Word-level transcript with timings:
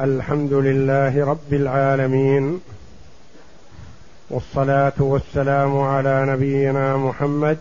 الحمد 0.00 0.52
لله 0.52 1.26
رب 1.26 1.52
العالمين 1.52 2.60
والصلاة 4.30 4.92
والسلام 4.98 5.78
على 5.78 6.26
نبينا 6.26 6.96
محمد 6.96 7.58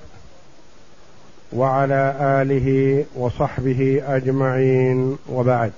وعلى 1.53 2.15
آله 2.19 3.05
وصحبه 3.15 4.03
أجمعين. 4.07 5.17
وبعد 5.29 5.71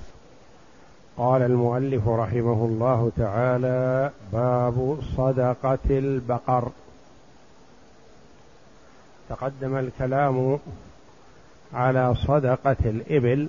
قال 1.18 1.42
المؤلف 1.42 2.08
رحمه 2.08 2.66
الله 2.66 3.12
تعالى 3.18 4.12
باب 4.34 5.00
صدقة 5.18 5.90
البقر. 5.90 6.70
تقدم 9.30 9.76
الكلام 9.78 10.60
على 11.74 12.16
صدقة 12.16 12.78
الإبل. 12.86 13.48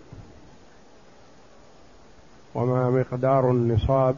وما 2.54 2.90
مقدار 2.90 3.50
النصاب 3.50 4.16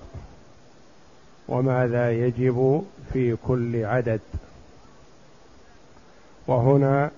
وماذا 1.49 2.13
يجب 2.13 2.85
في 3.13 3.37
كل 3.37 3.85
عدد. 3.85 4.21
وهنا 6.47 7.11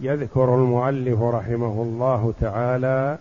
يذكر 0.00 0.54
المؤلف 0.54 1.22
رحمه 1.22 1.82
الله 1.82 2.34
تعالى 2.40 3.18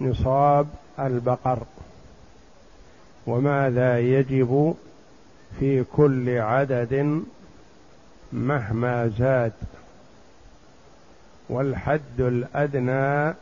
نصاب 0.00 0.66
البقر. 0.98 1.58
وماذا 3.26 3.98
يجب 3.98 4.74
في 5.60 5.84
كل 5.84 6.38
عدد 6.38 7.22
مهما 8.32 9.08
زاد. 9.08 9.52
والحد 11.48 12.20
الأدنى 12.20 13.34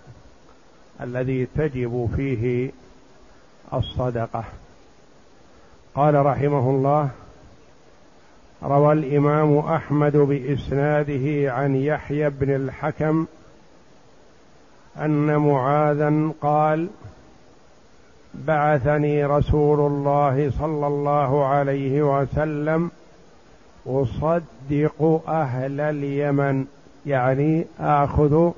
الذي 1.01 1.47
تجب 1.47 2.11
فيه 2.17 2.71
الصدقة. 3.75 4.45
قال 5.95 6.27
رحمه 6.27 6.71
الله 6.71 7.11
روى 8.63 8.93
الإمام 8.93 9.59
أحمد 9.59 10.17
بإسناده 10.17 11.53
عن 11.53 11.77
يحيى 11.77 12.31
بن 12.31 12.55
الحكم 12.55 13.27
أن 14.99 15.37
معاذا 15.37 16.31
قال 16.41 16.89
بعثني 18.35 19.25
رسول 19.25 19.81
الله 19.81 20.53
صلى 20.59 20.87
الله 20.87 21.47
عليه 21.47 22.03
وسلم 22.03 22.91
أصدق 23.87 25.23
أهل 25.29 25.81
اليمن 25.81 26.67
يعني 27.07 27.65
آخذ 27.81 28.51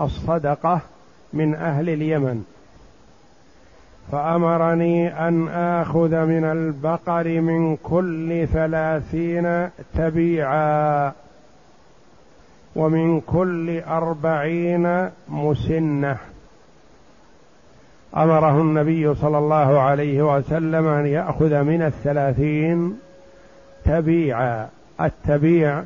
الصدقة 0.00 0.80
من 1.32 1.54
أهل 1.54 1.88
اليمن. 1.88 2.44
فأمرني 4.12 5.28
أن 5.28 5.48
آخذ 5.48 6.24
من 6.24 6.44
البقر 6.44 7.40
من 7.40 7.76
كل 7.76 8.46
ثلاثين 8.52 9.68
تبيعا 9.94 11.12
ومن 12.76 13.20
كل 13.20 13.80
أربعين 13.80 15.10
مسنة. 15.28 16.16
أمره 18.16 18.60
النبي 18.60 19.14
صلى 19.14 19.38
الله 19.38 19.80
عليه 19.80 20.36
وسلم 20.36 20.86
أن 20.86 21.06
يأخذ 21.06 21.62
من 21.62 21.82
الثلاثين 21.82 22.98
تبيعا. 23.84 24.68
التبيع 25.00 25.82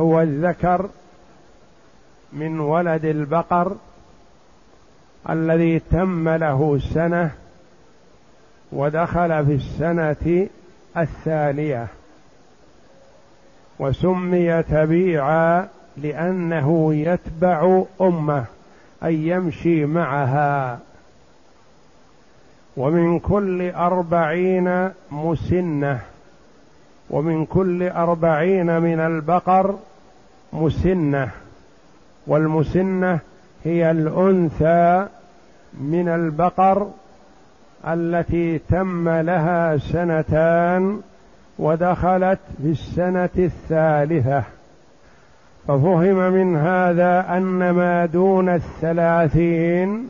هو 0.00 0.20
الذكر 0.20 0.88
من 2.32 2.60
ولد 2.60 3.04
البقر 3.04 3.76
الذي 5.30 5.78
تم 5.78 6.28
له 6.28 6.80
سنة 6.94 7.30
ودخل 8.72 9.46
في 9.46 9.54
السنة 9.54 10.48
الثانية. 10.96 11.86
وسمي 13.78 14.62
تبيعا 14.62 15.68
لأنه 15.96 16.94
يتبع 16.94 17.82
أمة 18.00 18.44
اي 19.04 19.28
يمشي 19.28 19.84
معها. 19.84 20.78
ومن 22.76 23.18
كل 23.18 23.70
أربعين 23.70 24.90
مسنة 25.10 26.00
ومن 27.10 27.46
كل 27.46 27.88
أربعين 27.88 28.80
من 28.80 29.00
البقر 29.00 29.78
مسنة. 30.52 31.30
والمسنة 32.26 33.18
هي 33.64 33.90
الأنثى 33.90 35.06
من 35.80 36.08
البقر 36.08 36.90
التي 37.86 38.58
تم 38.58 39.08
لها 39.08 39.76
سنتان 39.76 41.00
ودخلت 41.58 42.38
في 42.62 42.70
السنة 42.70 43.28
الثالثة. 43.38 44.42
ففهم 45.68 46.32
من 46.32 46.56
هذا 46.56 47.36
أن 47.36 47.70
ما 47.70 48.06
دون 48.06 48.48
الثلاثين 48.48 50.08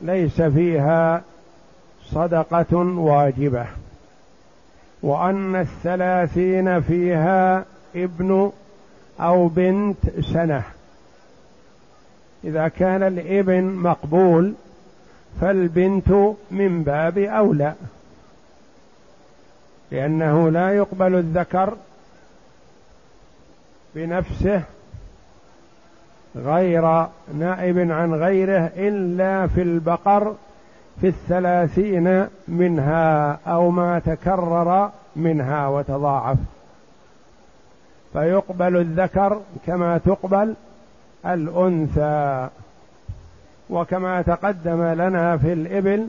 ليس 0.00 0.42
فيها 0.42 1.22
صدقة 2.04 2.76
واجبة 2.76 3.66
وأن 5.02 5.56
الثلاثين 5.56 6.80
فيها 6.80 7.64
ابن 7.96 8.52
أو 9.20 9.48
بنت 9.48 10.20
سنة. 10.20 10.62
إذا 12.44 12.68
كان 12.68 13.02
الإبن 13.02 13.64
مقبول 13.64 14.54
فالبنت 15.40 16.34
من 16.50 16.82
باب 16.82 17.18
أولى 17.18 17.74
لأنه 19.90 20.50
لا 20.50 20.70
يقبل 20.70 21.14
الذكر 21.14 21.76
بنفسه 23.94 24.62
غير 26.36 27.06
نائب 27.34 27.78
عن 27.90 28.14
غيره 28.14 28.70
إلا 28.76 29.46
في 29.46 29.62
البقر 29.62 30.34
في 31.00 31.08
الثلاثين 31.08 32.26
منها 32.48 33.38
أو 33.46 33.70
ما 33.70 33.98
تكرر 33.98 34.90
منها 35.16 35.68
وتضاعف. 35.68 36.38
فيقبل 38.12 38.76
الذكر 38.76 39.40
كما 39.66 39.98
تقبل 39.98 40.54
الأنثى. 41.26 42.48
وكما 43.70 44.22
تقدم 44.22 44.82
لنا 44.82 45.36
في 45.36 45.52
الإبل 45.52 46.08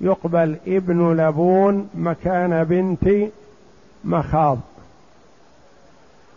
يقبل 0.00 0.56
ابن 0.66 1.16
لبون 1.16 1.88
مكان 1.94 2.64
بنت 2.64 3.30
مخاض. 4.04 4.58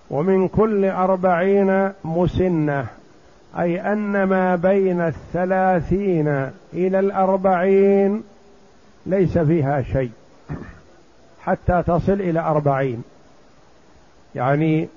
ومن 0.10 0.48
كل 0.48 0.86
أربعين 0.86 1.92
مسنة 2.04 2.86
أي 3.60 3.94
أن 3.94 4.24
ما 4.24 4.56
بين 4.56 5.02
الثلاثين 5.02 6.28
إلى 6.74 7.00
الأربعين 7.00 8.24
ليس 9.06 9.38
فيها 9.38 9.82
شيء 9.82 10.12
حتى 11.42 11.84
تصل 11.88 12.14
إلى 12.14 12.40
أربعين. 12.40 13.04
يعني 14.36 14.88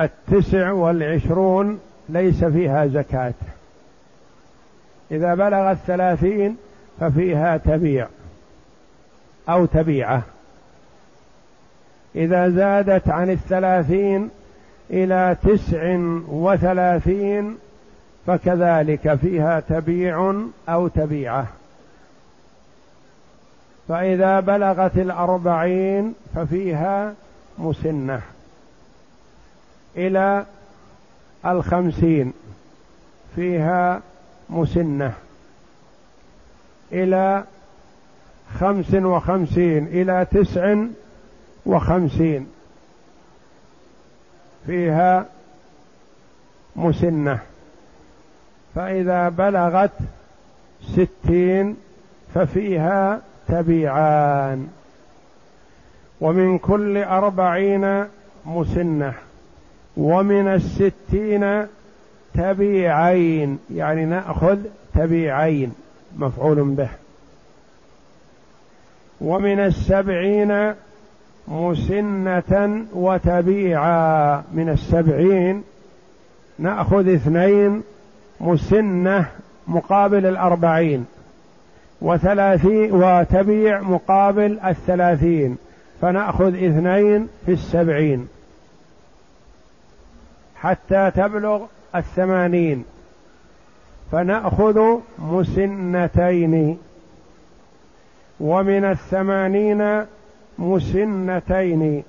التسع 0.00 0.72
والعشرون 0.72 1.80
ليس 2.08 2.44
فيها 2.44 2.86
زكاة. 2.86 3.34
إذا 5.10 5.34
بلغ 5.34 5.70
الثلاثين 5.70 6.56
ففيها 7.00 7.56
تبيع 7.56 8.06
أو 9.48 9.64
تبيعة. 9.64 10.22
إذا 12.14 12.48
زادت 12.48 13.08
عن 13.08 13.30
الثلاثين 13.30 14.30
إلى 14.90 15.36
تسع 15.42 15.96
وثلاثين 16.28 17.58
فكذلك 18.26 19.14
فيها 19.14 19.60
تبيع 19.60 20.34
أو 20.68 20.88
تبيعة. 20.88 21.46
فإذا 23.88 24.40
بلغت 24.40 24.98
الأربعين 24.98 26.14
ففيها 26.34 27.14
مسنة. 27.58 28.20
إلى 29.96 30.46
الخمسين. 31.46 32.32
فيها 33.36 34.00
مسنة. 34.50 35.12
إلى 36.92 37.44
خمس 38.60 38.94
وخمسين. 38.94 39.86
إلى 39.86 40.26
تسع 40.30 40.76
وخمسين. 41.66 42.46
فيها 44.66 45.26
مسنة. 46.76 47.38
فإذا 48.74 49.28
بلغت 49.28 49.98
ستين 50.82 51.76
ففيها 52.34 53.20
تبيعان. 53.48 54.68
ومن 56.20 56.58
كل 56.58 57.04
أربعين 57.04 58.04
مسنة. 58.46 59.14
ومن 59.96 60.48
الستين 60.48 61.66
تبيعين 62.34 63.58
يعني 63.74 64.04
نأخذ 64.04 64.58
تبيعين 64.94 65.72
مفعول 66.16 66.62
به. 66.62 66.88
ومن 69.20 69.60
السبعين 69.60 70.74
مسنة 71.48 72.84
وتبيعا 72.94 74.42
من 74.52 74.68
السبعين 74.68 75.62
نأخذ 76.58 77.08
اثنين 77.08 77.82
مسنة 78.40 79.26
مقابل 79.68 80.26
الأربعين 80.26 81.06
وثلاثين 82.00 82.92
وتبيع 82.92 83.80
مقابل 83.80 84.60
الثلاثين 84.64 85.56
فنأخذ 86.00 86.54
اثنين 86.54 87.28
في 87.46 87.52
السبعين. 87.52 88.28
حتى 90.62 91.10
تبلغ 91.10 91.64
الثمانين. 91.96 92.84
فنأخذ 94.12 94.80
مسنتين. 95.18 96.78
ومن 98.40 98.84
الثمانين 98.84 100.04
مسنتين. 100.58 102.02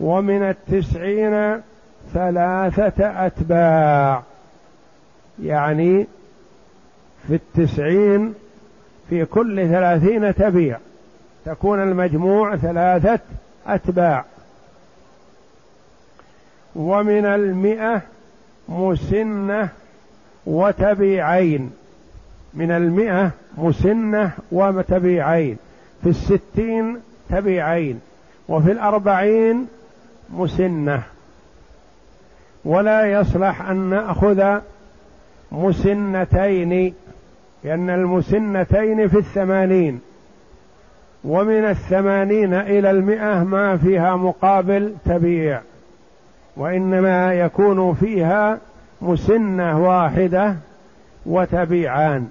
ومن 0.00 0.42
التسعين 0.42 1.60
ثلاثة 2.14 3.26
أتباع. 3.26 4.22
يعني 5.42 6.06
في 7.28 7.34
التسعين 7.34 8.34
في 9.10 9.24
كل 9.24 9.68
ثلاثين 9.68 10.34
تبيع. 10.34 10.78
تكون 11.44 11.82
المجموع 11.82 12.56
ثلاثة 12.56 13.18
أتباع. 13.66 14.24
ومن 16.78 17.24
المئة 17.24 18.02
مسنة 18.68 19.68
وتبيعين. 20.46 21.70
من 22.54 22.70
المئة 22.70 23.30
مسنة 23.58 24.30
وتبيعين. 24.52 25.56
في 26.02 26.08
الستين 26.08 26.96
تبيعين. 27.30 28.00
وفي 28.48 28.72
الأربعين 28.72 29.66
مسنة. 30.30 31.02
ولا 32.64 33.12
يصلح 33.20 33.62
أن 33.62 33.76
نأخذ 33.76 34.58
مسنتين 35.52 36.94
لأن 37.64 37.90
المسنتين 37.90 39.08
في 39.08 39.18
الثمانين. 39.18 40.00
ومن 41.24 41.64
الثمانين 41.64 42.54
إلى 42.54 42.90
المئة 42.90 43.44
ما 43.44 43.76
فيها 43.76 44.16
مقابل 44.16 44.94
تبيع. 45.04 45.60
وإنما 46.58 47.34
يكون 47.34 47.94
فيها 47.94 48.58
مسنة 49.02 49.86
واحدة 49.86 50.56
وتبيعان. 51.26 52.28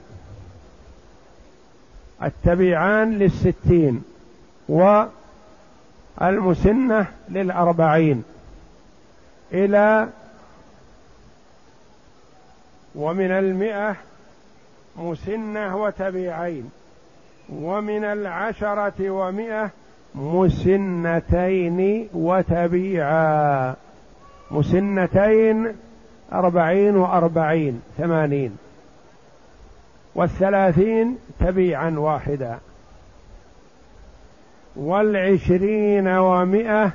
التبيعان 2.23 3.11
للستين 3.19 4.03
والمسنة 6.19 7.05
للأربعين. 7.29 8.23
إلى 9.53 10.07
ومن 12.95 13.31
المئة 13.31 13.95
مسنة 14.97 15.77
وتبيعين. 15.77 16.71
ومن 17.53 18.03
العشرة 18.03 19.09
ومئة 19.09 19.69
مسنتين 20.15 22.09
وتبيعا. 22.13 23.75
مسنتين 24.51 25.75
أربعين 26.33 26.95
وأربعين 26.95 27.81
ثمانين. 27.97 28.57
والثلاثين 30.15 31.17
تبيعا 31.39 31.89
واحدا. 31.97 32.57
والعشرين 34.75 36.07
ومائة 36.07 36.91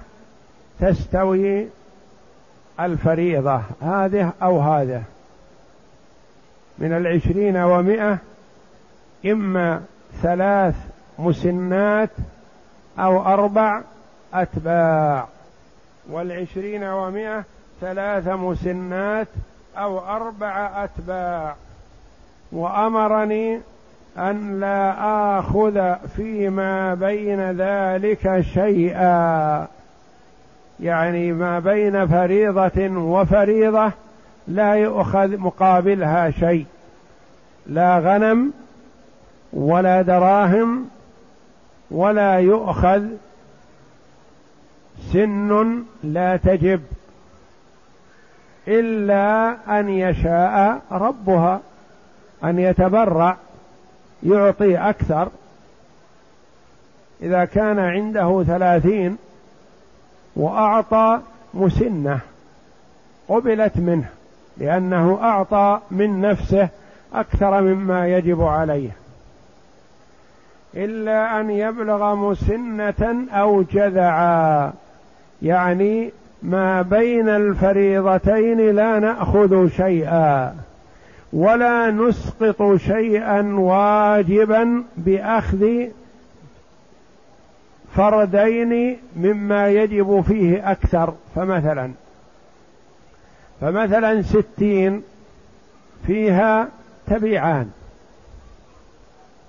تستوي 0.81 1.67
الفريضة. 2.81 3.63
هذه 3.83 4.33
أو 4.43 4.61
هذا. 4.61 5.03
من 6.79 6.93
العشرين 6.93 7.57
ومائة 7.57 8.19
إما 9.27 9.83
ثلاث 10.23 10.75
مسنات 11.19 12.11
أو 12.99 13.23
أربع 13.23 13.83
أتباع. 14.35 15.29
والعشرين 16.11 16.85
ومائة 16.85 17.45
ثلاث 17.81 18.29
مسنات 18.29 19.29
أو 19.77 19.99
أربع 19.99 20.85
أتباع. 20.85 21.55
وأمرني 22.53 23.61
أن 24.19 24.61
لا 24.61 24.95
آخذ 25.39 25.95
فيما 26.17 26.95
بين 26.95 27.51
ذلك 27.51 28.41
شيئا. 28.41 29.67
يعني 30.81 31.33
ما 31.33 31.59
بين 31.59 32.07
فريضة 32.07 32.89
وفريضة 32.89 33.93
لا 34.49 34.75
يؤخذ 34.75 35.37
مقابلها 35.39 36.31
شيء. 36.31 36.67
لا 37.67 37.99
غنم 37.99 38.53
ولا 39.53 40.03
دراهم 40.03 40.89
ولا 41.91 42.35
يؤخذ 42.39 43.03
سن 45.13 45.85
لا 46.03 46.37
تجب 46.37 46.81
إلا 48.69 49.57
أن 49.81 49.89
يشاء 49.89 50.83
ربها 50.93 51.61
أن 52.45 52.59
يتبرع 52.59 53.37
يعطي 54.23 54.77
أكثر. 54.77 55.29
إذا 57.23 57.45
كان 57.45 57.79
عنده 57.79 58.45
ثلاثين 58.45 59.17
وأعطى 60.37 61.21
مسنة 61.55 62.21
قبلت 63.29 63.77
منه 63.77 64.09
لأنه 64.57 65.19
أعطى 65.23 65.81
من 65.91 66.21
نفسه 66.21 66.69
أكثر 67.15 67.61
مما 67.61 68.09
يجب 68.09 68.43
عليه. 68.43 68.91
إلا 70.75 71.41
أن 71.41 71.51
يبلغ 71.51 72.15
مسنة 72.15 73.27
أو 73.33 73.63
جذعا. 73.63 74.73
يعني 75.43 76.11
ما 76.43 76.83
بين 76.83 77.29
الفريضتين 77.29 78.77
لا 78.77 78.99
نأخذ 78.99 79.69
شيئا 79.69 80.55
ولا 81.33 81.91
نسقط 81.91 82.77
شيئا 82.77 83.43
واجبا 83.43 84.85
بأخذ 84.97 85.67
فردين 87.95 88.97
مما 89.17 89.69
يجب 89.69 90.25
فيه 90.29 90.71
أكثر. 90.71 91.15
فمثلا 91.35 91.91
فمثلا 93.61 94.23
ستين 94.23 95.03
فيها 96.07 96.69
تبيعان 97.07 97.71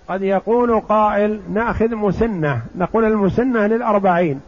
قد 0.08 0.22
يقول 0.22 0.80
قائل 0.80 1.40
نأخذ 1.54 1.96
مسنة 1.96 2.62
نقول 2.76 3.06
المسنة 3.06 3.68
للأربعين. 3.68 4.42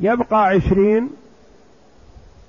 يبقى 0.00 0.46
عشرين 0.46 1.10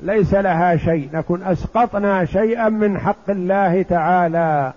ليس 0.01 0.33
لها 0.33 0.77
شيء 0.77 1.09
نكون 1.13 1.43
أسقطنا 1.43 2.25
شيئا 2.25 2.69
من 2.69 2.99
حق 2.99 3.29
الله 3.29 3.81
تعالى 3.81 4.73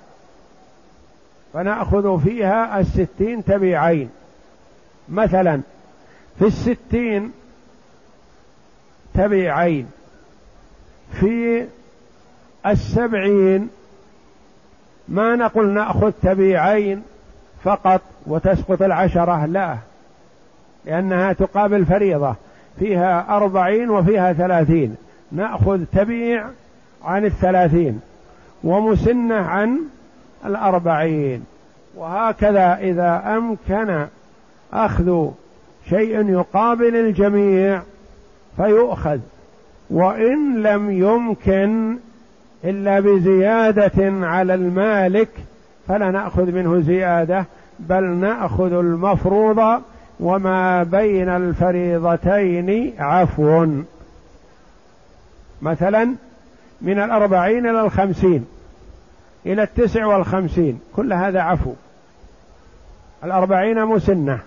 فنأخذ 1.53 2.21
فيها 2.21 2.81
الستين 2.81 3.45
تبيعين 3.45 4.11
مثلا 5.09 5.61
في 6.39 6.45
الستين 6.45 7.33
تبيعين 9.15 9.91
في 11.13 11.67
السبعين 12.67 13.69
ما 15.09 15.37
نقول 15.37 15.69
نأخذ 15.69 16.13
تبيعين 16.23 17.03
فقط 17.65 18.01
وتسقط 18.27 18.83
العشرة 18.83 19.47
لا 19.47 19.79
لأنها 20.85 21.33
تقابل 21.33 21.87
فريضة. 21.87 22.35
فيها 22.79 23.37
أربعين 23.37 23.91
وفيها 23.91 24.33
ثلاثين. 24.33 24.97
نأخذ 25.33 25.85
تبيع 25.93 26.47
عن 27.05 27.25
الثلاثين 27.25 28.01
ومسنة 28.65 29.35
عن 29.35 29.79
الأربعين. 30.47 31.45
وهكذا 31.97 32.79
إذا 32.81 33.37
أمكن 33.37 34.07
أخذ 34.73 35.29
شيء 35.89 36.29
يقابل 36.31 36.97
الجميع 36.97 37.83
فيؤخذ. 38.57 39.19
وإن 39.91 40.63
لم 40.63 40.91
يمكن 40.91 41.97
إلا 42.65 43.01
بزيادة 43.01 44.27
على 44.27 44.55
المالك 44.55 45.29
فلا 45.89 46.11
نأخذ 46.11 46.53
منه 46.53 46.81
زيادة 46.81 47.45
بل 47.79 48.05
نأخذ 48.05 48.73
المفروض 48.73 49.83
وما 50.21 50.83
بين 50.83 51.29
الفريضتين 51.29 52.95
عفو. 52.99 53.67
مثلا 55.63 56.15
من 56.81 56.99
الأربعين 56.99 57.67
إلى 57.67 57.81
الخمسين 57.81 58.47
إلى 59.47 59.63
التسع 59.63 60.07
والخمسين 60.07 60.81
كل 60.97 61.13
هذا 61.13 61.41
عفو. 61.41 61.73
الأربعين 63.25 63.85
مسنة. 63.85 64.39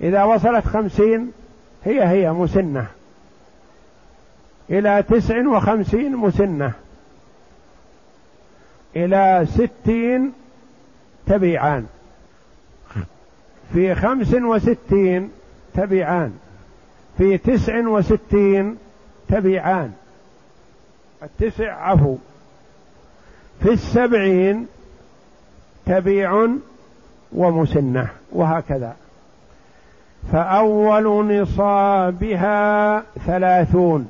إذا 0.00 0.24
وصلت 0.24 0.66
خمسين 0.66 1.32
هي 1.84 2.08
هي 2.08 2.32
مسنة. 2.32 2.86
إلى 4.70 5.02
تسع 5.02 5.48
وخمسين 5.48 6.16
مسنة. 6.16 6.72
إلى 8.96 9.46
ستين 9.50 10.32
تبيعان 11.26 11.86
في 13.72 13.94
خمس 13.94 14.34
وستين 14.34 15.30
تبيعان 15.74 16.32
في 17.18 17.38
تسع 17.38 17.88
وستين 17.88 18.76
تبيعان 19.28 19.92
التسع 21.22 21.72
عفو. 21.72 22.16
في 23.62 23.72
السبعين 23.72 24.66
تبيع 25.86 26.48
ومسنة 27.32 28.08
وهكذا. 28.32 28.96
فأول 30.32 31.40
نصابها 31.40 33.02
ثلاثون 33.26 34.08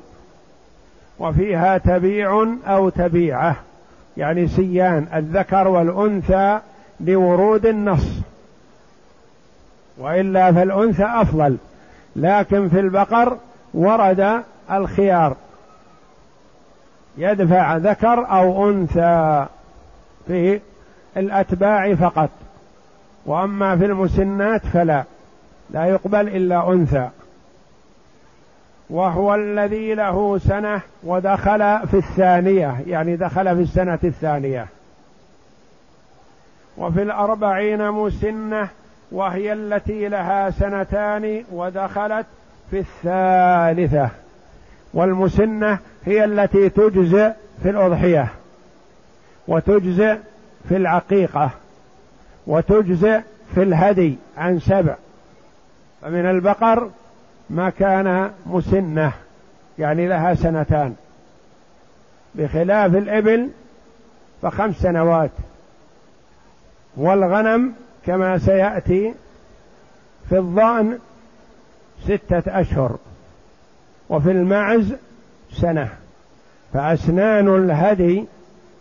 وفيها 1.19 1.77
تبيع 1.77 2.55
أو 2.67 2.89
تبيعة 2.89 3.55
يعني 4.17 4.47
سيان 4.47 5.07
الذكر 5.15 5.67
والأنثى 5.67 6.59
لورود 6.99 7.65
النص. 7.65 8.07
وإلا 9.99 10.51
فالأنثى 10.51 11.03
أفضل 11.03 11.57
لكن 12.15 12.69
في 12.69 12.79
البقر 12.79 13.37
ورد 13.73 14.43
الخيار. 14.71 15.35
يدفع 17.17 17.77
ذكر 17.77 18.31
أو 18.31 18.69
أنثى 18.69 19.45
في 20.27 20.59
الأتباع 21.17 21.95
فقط 21.95 22.29
وأما 23.25 23.77
في 23.77 23.85
المسنات 23.85 24.65
فلا 24.65 25.03
لا 25.69 25.85
يقبل 25.85 26.27
إلا 26.27 26.69
أنثى. 26.69 27.09
وهو 28.89 29.35
الذي 29.35 29.93
له 29.93 30.37
سنة 30.37 30.81
ودخل 31.03 31.87
في 31.87 31.97
الثانية 31.97 32.83
يعني 32.87 33.15
دخل 33.15 33.55
في 33.55 33.61
السنة 33.61 33.99
الثانية. 34.03 34.67
وفي 36.77 37.01
الأربعين 37.01 37.91
مسنة 37.91 38.69
وهي 39.11 39.53
التي 39.53 40.07
لها 40.07 40.49
سنتان 40.49 41.43
ودخلت 41.51 42.25
في 42.71 42.79
الثالثة. 42.79 44.09
والمسنة 44.93 45.79
هي 46.05 46.23
التي 46.25 46.69
تجزئ 46.69 47.31
في 47.63 47.69
الأضحية 47.69 48.27
وتجزئ 49.47 50.17
في 50.69 50.77
العقيقة 50.77 51.49
وتجزئ 52.47 53.19
في 53.55 53.63
الهدي 53.63 54.15
عن 54.37 54.59
سبع. 54.59 54.95
فمن 56.01 56.25
البقر 56.25 56.89
ما 57.49 57.69
كان 57.69 58.31
مسنة 58.45 59.11
يعني 59.79 60.07
لها 60.07 60.33
سنتان. 60.33 60.95
بخلاف 62.35 62.95
الإبل 62.95 63.49
فخمس 64.41 64.75
سنوات. 64.75 65.31
والغنم 66.97 67.73
كما 68.07 68.37
سيأتي 68.37 69.13
في 70.29 70.37
الضأن 70.37 70.99
ستة 72.03 72.61
أشهر 72.61 72.97
وفي 74.09 74.31
المعز 74.31 74.95
سنة. 75.53 75.89
فأسنان 76.73 77.55
الهدي 77.55 78.25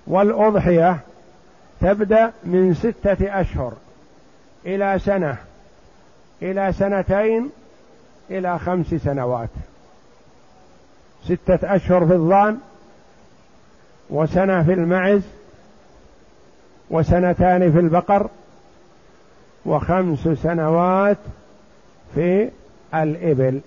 والأضحية 0.07 0.99
تبدأ 1.81 2.33
من 2.45 2.75
ستة 2.75 3.41
أشهر 3.41 3.73
إلى 4.67 4.99
سنة 4.99 5.37
إلى 6.43 6.73
سنتين 6.73 7.51
إلى 8.31 8.59
خمس 8.59 8.87
سنوات. 8.87 9.49
ستة 11.25 11.77
أشهر 11.77 12.07
في 12.07 12.13
الظأن 12.13 12.59
وسنة 14.11 14.63
في 14.63 14.73
المعز 14.73 15.23
وسنتان 16.91 17.73
في 17.73 17.79
البقر 17.79 18.31
وخمس 19.67 20.29
سنوات 20.29 21.17
في 22.15 22.51
الإبل. 22.95 23.61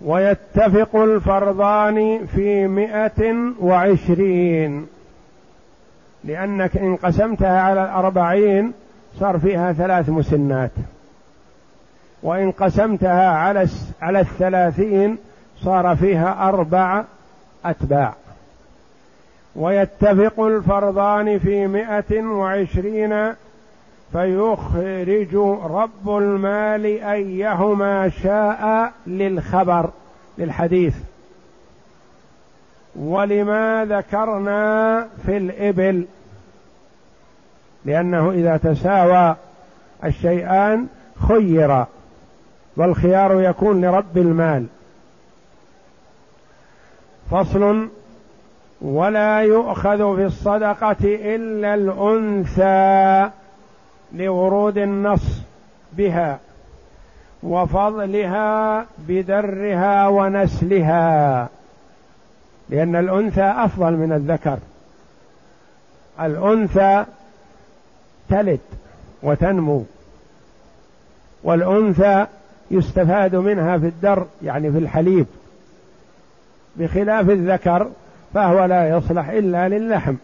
ويتفق 0.00 0.96
الفرضان 0.96 2.26
في 2.26 2.66
مئة 2.66 3.34
وعشرين. 3.60 4.86
لأنك 6.24 6.76
إن 6.76 6.96
قسمتها 6.96 7.60
على 7.60 7.84
الأربعين 7.84 8.72
صار 9.20 9.38
فيها 9.38 9.72
ثلاث 9.72 10.08
مسنات. 10.08 10.70
وإن 12.22 12.50
قسمتها 12.50 13.28
على 13.30 13.68
على 14.02 14.20
الثلاثين 14.20 15.18
صار 15.60 15.96
فيها 15.96 16.48
أربع 16.48 17.04
أتباع. 17.64 18.14
ويتفق 19.56 20.40
الفرضان 20.40 21.38
في 21.38 21.66
مئة 21.66 22.22
وعشرين 22.22 23.34
فيخرج 24.12 25.34
رب 25.64 26.08
المال 26.08 26.84
أيهما 26.86 28.08
شاء 28.08 28.92
للخبر 29.06 29.90
للحديث. 30.38 30.94
ولما 32.96 33.84
ذكرنا 33.84 35.08
في 35.26 35.36
الإبل 35.36 36.06
لأنه 37.84 38.30
إذا 38.30 38.56
تساوى 38.56 39.36
الشيئان 40.04 40.86
خير 41.28 41.84
والخيار 42.76 43.40
يكون 43.40 43.84
لرب 43.84 44.18
المال. 44.18 44.66
فصل 47.30 47.88
ولا 48.80 49.38
يؤخذ 49.40 50.16
في 50.16 50.24
الصدقة 50.24 50.96
إلا 51.02 51.74
الأنثى. 51.74 53.30
لورود 54.14 54.78
النص 54.78 55.40
بها 55.92 56.38
وفضلها 57.42 58.86
بدرها 59.08 60.08
ونسلها 60.08 61.48
لأن 62.68 62.96
الأنثى 62.96 63.42
أفضل 63.42 63.92
من 63.92 64.12
الذكر. 64.12 64.58
الأنثى 66.20 67.04
تلد 68.28 68.60
وتنمو 69.22 69.84
والأنثى 71.42 72.26
يستفاد 72.70 73.36
منها 73.36 73.78
في 73.78 73.86
الدر 73.86 74.26
يعني 74.42 74.72
في 74.72 74.78
الحليب. 74.78 75.26
بخلاف 76.76 77.30
الذكر 77.30 77.90
فهو 78.34 78.64
لا 78.64 78.88
يصلح 78.88 79.28
إلا 79.28 79.68
للحم 79.68 80.14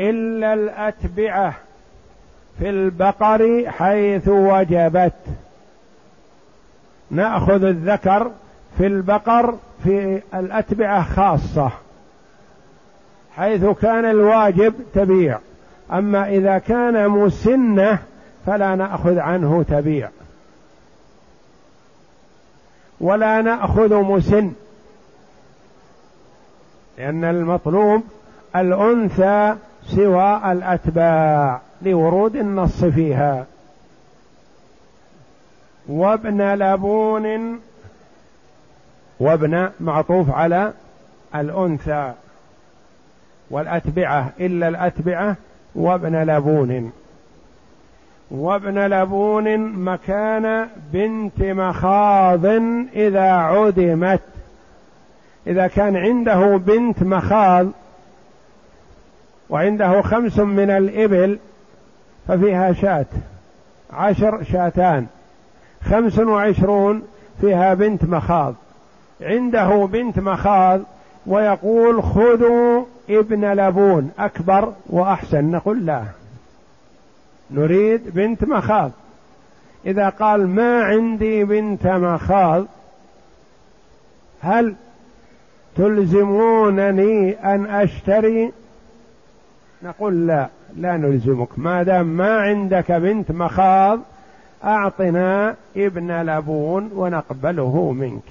إلا 0.00 0.54
الأتبعة. 0.54 1.67
في 2.58 2.70
البقر 2.70 3.64
حيث 3.70 4.28
وجبت. 4.28 5.12
نأخذ 7.10 7.64
الذكر 7.64 8.30
في 8.78 8.86
البقر 8.86 9.58
في 9.84 10.22
الأتبعة 10.34 11.02
خاصة. 11.02 11.70
حيث 13.36 13.64
كان 13.64 14.04
الواجب 14.04 14.74
تبيع. 14.94 15.38
أما 15.92 16.28
إذا 16.28 16.58
كان 16.58 17.08
مسنة 17.08 17.98
فلا 18.46 18.74
نأخذ 18.74 19.18
عنه 19.18 19.62
تبيع. 19.62 20.08
ولا 23.00 23.42
نأخذ 23.42 23.94
مسن. 23.94 24.52
لأن 26.98 27.24
المطلوب 27.24 28.02
الأنثى 28.56 29.54
سوى 29.86 30.52
الأتباع. 30.52 31.67
لورود 31.82 32.36
النص 32.36 32.84
فيها. 32.84 33.46
وابن 35.88 36.54
لبون 36.54 37.60
وابن 39.20 39.70
معطوف 39.80 40.30
على 40.30 40.72
الأنثى. 41.34 42.12
والأتبعة 43.50 44.30
إلا 44.40 44.68
الأتبعة 44.68 45.36
وابن 45.74 46.16
لبون 46.16 46.92
وابن 48.30 48.78
لبون 48.78 49.58
مكان 49.58 50.68
بنت 50.92 51.40
مخاض 51.40 52.46
إذا 52.94 53.30
عدمت. 53.30 54.20
إذا 55.46 55.66
كان 55.66 55.96
عنده 55.96 56.56
بنت 56.56 57.02
مخاض 57.02 57.66
وعنده 59.50 60.02
خمس 60.02 60.38
من 60.38 60.70
الإبل 60.70 61.38
ففيها 62.28 62.72
شاة. 62.72 63.06
عشر 63.92 64.44
شاتان. 64.44 65.06
خمس 65.84 66.18
وعشرون 66.18 67.02
فيها 67.40 67.74
بنت 67.74 68.04
مخاض. 68.04 68.54
عنده 69.20 69.86
بنت 69.86 70.18
مخاض 70.18 70.80
ويقول 71.26 72.02
خذوا 72.02 72.84
ابن 73.10 73.52
لبون 73.52 74.10
أكبر 74.18 74.72
وأحسن. 74.86 75.44
نقول 75.44 75.86
لا. 75.86 76.04
نريد 77.50 78.14
بنت 78.14 78.44
مخاض. 78.44 78.90
إذا 79.86 80.08
قال 80.08 80.48
ما 80.48 80.82
عندي 80.82 81.44
بنت 81.44 81.86
مخاض 81.86 82.66
هل 84.40 84.74
تلزمونني 85.76 87.32
أن 87.54 87.66
أشتري؟ 87.66 88.52
نقول 89.82 90.26
لا. 90.26 90.48
لا 90.76 90.96
نلزمك. 90.96 91.48
ما 91.58 91.82
دام 91.82 92.06
ما 92.06 92.36
عندك 92.36 92.92
بنت 92.92 93.32
مخاض 93.32 94.00
أعطنا 94.64 95.54
ابن 95.76 96.22
لبون 96.22 96.90
ونقبله 96.94 97.92
منك. 97.92 98.28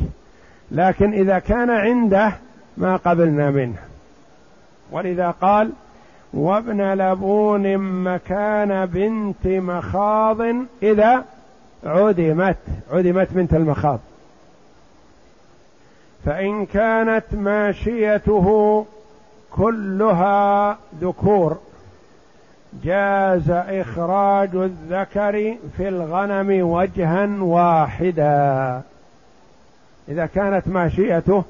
لكن 0.72 1.14
إذا 1.14 1.40
كان 1.40 1.70
عنده 1.70 2.34
ما 2.78 2.96
قبلنا 2.96 3.52
منه. 3.52 3.78
ولذا 4.92 5.32
قال 5.32 5.72
وابن 6.34 6.82
لبون 6.82 7.78
مكان 8.04 8.86
بنت 8.86 9.48
مخاض 9.48 10.42
إذا 10.84 11.26
عدمت. 11.84 12.58
عدمت 12.92 13.28
بنت 13.34 13.54
المخاض. 13.54 14.00
فإن 16.26 16.66
كانت 16.66 17.26
ماشيته 17.32 18.86
كلها 19.52 20.78
ذكور. 21.02 21.58
جاز 22.84 23.50
إخراج 23.52 24.56
الذكر 24.56 25.58
في 25.78 25.88
الغنم 25.88 26.70
وجها 26.70 27.28
واحدا. 27.40 28.82
إذا 30.10 30.26
كانت 30.26 30.68
ماشيته 30.68 31.44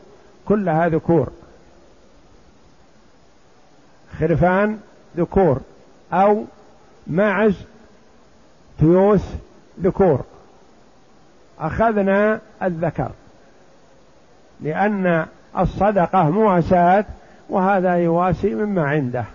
كلها 0.46 0.89
ذكور. 0.89 1.29
خرفان 4.19 4.79
ذكور. 5.17 5.60
أو 6.13 6.46
معز 7.07 7.55
تيوس 8.79 9.25
ذكور. 9.81 10.24
أخذنا 11.60 12.39
الذكر. 12.63 13.12
لأن 14.62 15.25
الصدقة 15.60 16.29
مواساة 16.29 17.05
وهذا 17.50 17.96
يواسي 17.96 18.55
مما 18.55 18.88
عنده. 18.88 19.25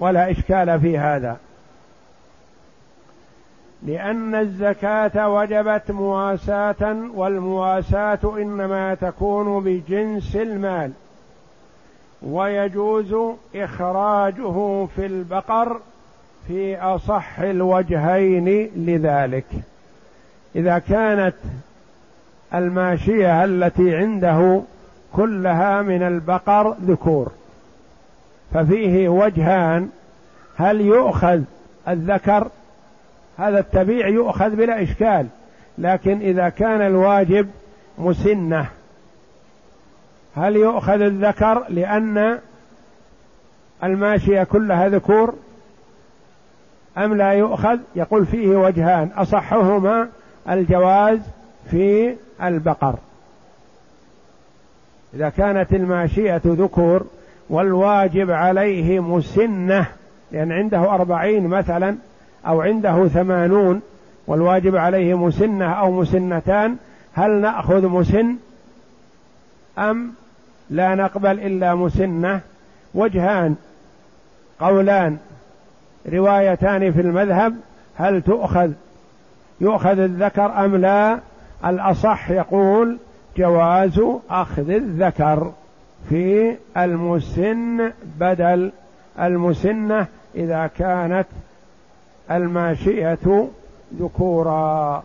ولا 0.00 0.30
إشكال 0.30 0.80
في 0.80 0.98
هذا. 0.98 1.36
لأن 3.82 4.34
الزكاة 4.34 5.28
وجبت 5.28 5.90
مواساة 5.90 7.10
والمواساة 7.14 8.18
إنما 8.24 8.94
تكون 8.94 9.64
بجنس 9.64 10.36
المال. 10.36 10.92
ويجوز 12.22 13.14
إخراجه 13.54 14.86
في 14.86 15.06
البقر 15.06 15.80
في 16.46 16.76
أصح 16.76 17.40
الوجهين 17.40 18.70
لذلك. 18.76 19.46
إذا 20.56 20.78
كانت 20.78 21.36
الماشية 22.54 23.44
التي 23.44 23.96
عنده 23.96 24.62
كلها 25.12 25.82
من 25.82 26.02
البقر 26.02 26.76
ذكور. 26.82 27.32
ففيه 28.54 29.08
وجهان. 29.08 29.88
هل 30.56 30.80
يؤخذ 30.80 31.40
الذكر؟ 31.88 32.48
هذا 33.38 33.58
التبيع 33.58 34.08
يؤخذ 34.08 34.56
بلا 34.56 34.82
إشكال 34.82 35.26
لكن 35.78 36.20
إذا 36.20 36.48
كان 36.48 36.80
الواجب 36.80 37.50
مسنة. 37.98 38.66
هل 40.36 40.56
يؤخذ 40.56 41.00
الذكر 41.00 41.64
لأن 41.68 42.38
الماشية 43.84 44.42
كلها 44.42 44.88
ذكور؟ 44.88 45.34
أم 46.98 47.14
لا 47.14 47.32
يؤخذ؟ 47.32 47.78
يقول 47.96 48.26
فيه 48.26 48.56
وجهان. 48.56 49.10
أصحهما 49.16 50.08
الجواز 50.50 51.18
في 51.70 52.16
البقر. 52.42 52.94
إذا 55.14 55.28
كانت 55.28 55.72
الماشية 55.72 56.42
ذكور 56.44 57.06
والواجب 57.50 58.30
عليه 58.30 59.00
مسنة 59.00 59.86
لأن 60.32 60.52
عنده 60.52 60.94
أربعين 60.94 61.46
مثلا 61.46 61.96
أو 62.46 62.60
عنده 62.60 63.08
ثمانون 63.08 63.80
والواجب 64.26 64.76
عليه 64.76 65.14
مسنة 65.14 65.72
أو 65.72 65.90
مسنتان 65.90 66.76
هل 67.12 67.30
نأخذ 67.30 67.86
مسن 67.86 68.36
أم 69.78 70.12
لا 70.70 70.94
نقبل 70.94 71.40
إلا 71.40 71.74
مسنة؟ 71.74 72.40
وجهان 72.94 73.56
قولان 74.60 75.18
روايتان 76.12 76.92
في 76.92 77.00
المذهب 77.00 77.56
هل 77.96 78.22
تؤخذ؟ 78.22 78.70
يؤخذ 79.60 79.98
الذكر 79.98 80.64
أم 80.64 80.76
لا؟ 80.76 81.18
الأصح 81.64 82.30
يقول 82.30 82.98
جواز 83.36 84.00
أخذ 84.30 84.70
الذكر. 84.70 85.52
في 86.08 86.56
المسن 86.76 87.92
بدل 88.20 88.72
المسنة 89.20 90.06
إذا 90.34 90.70
كانت 90.78 91.26
الماشية 92.30 93.48
ذكورا. 93.98 95.02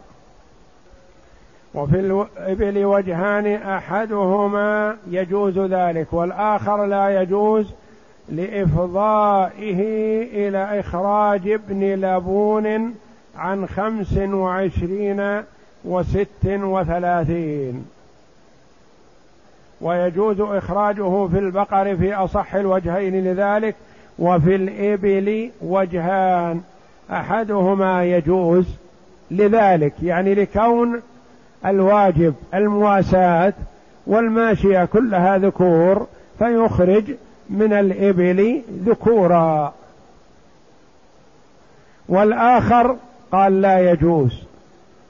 وفي 1.73 1.99
الإبل 1.99 2.85
وجهان 2.85 3.45
أحدهما 3.47 4.97
يجوز 5.07 5.59
ذلك 5.59 6.13
والآخر 6.13 6.85
لا 6.85 7.21
يجوز 7.21 7.73
لإفضائه 8.29 9.79
إلى 10.47 10.79
إخراج 10.79 11.49
ابن 11.49 11.83
لبون 11.83 12.95
عن 13.37 13.67
خمس 13.67 14.17
وعشرين 14.17 15.41
وست 15.85 16.45
وثلاثين. 16.45 17.85
ويجوز 19.81 20.41
إخراجه 20.41 21.27
في 21.27 21.39
البقر 21.39 21.95
في 21.95 22.13
أصح 22.13 22.55
الوجهين 22.55 23.23
لذلك 23.23 23.75
وفي 24.19 24.55
الإبل 24.55 25.51
وجهان. 25.61 26.61
أحدهما 27.11 28.05
يجوز 28.05 28.65
لذلك 29.31 29.93
يعني 30.03 30.35
لكون 30.35 31.01
الواجب 31.65 32.33
المواساة 32.53 33.53
والماشية 34.07 34.85
كلها 34.85 35.37
ذكور 35.37 36.07
فيخرج 36.39 37.03
من 37.49 37.73
الإبل 37.73 38.61
ذكورا. 38.85 39.73
والآخر 42.09 42.95
قال 43.31 43.61
لا 43.61 43.91
يجوز. 43.91 44.43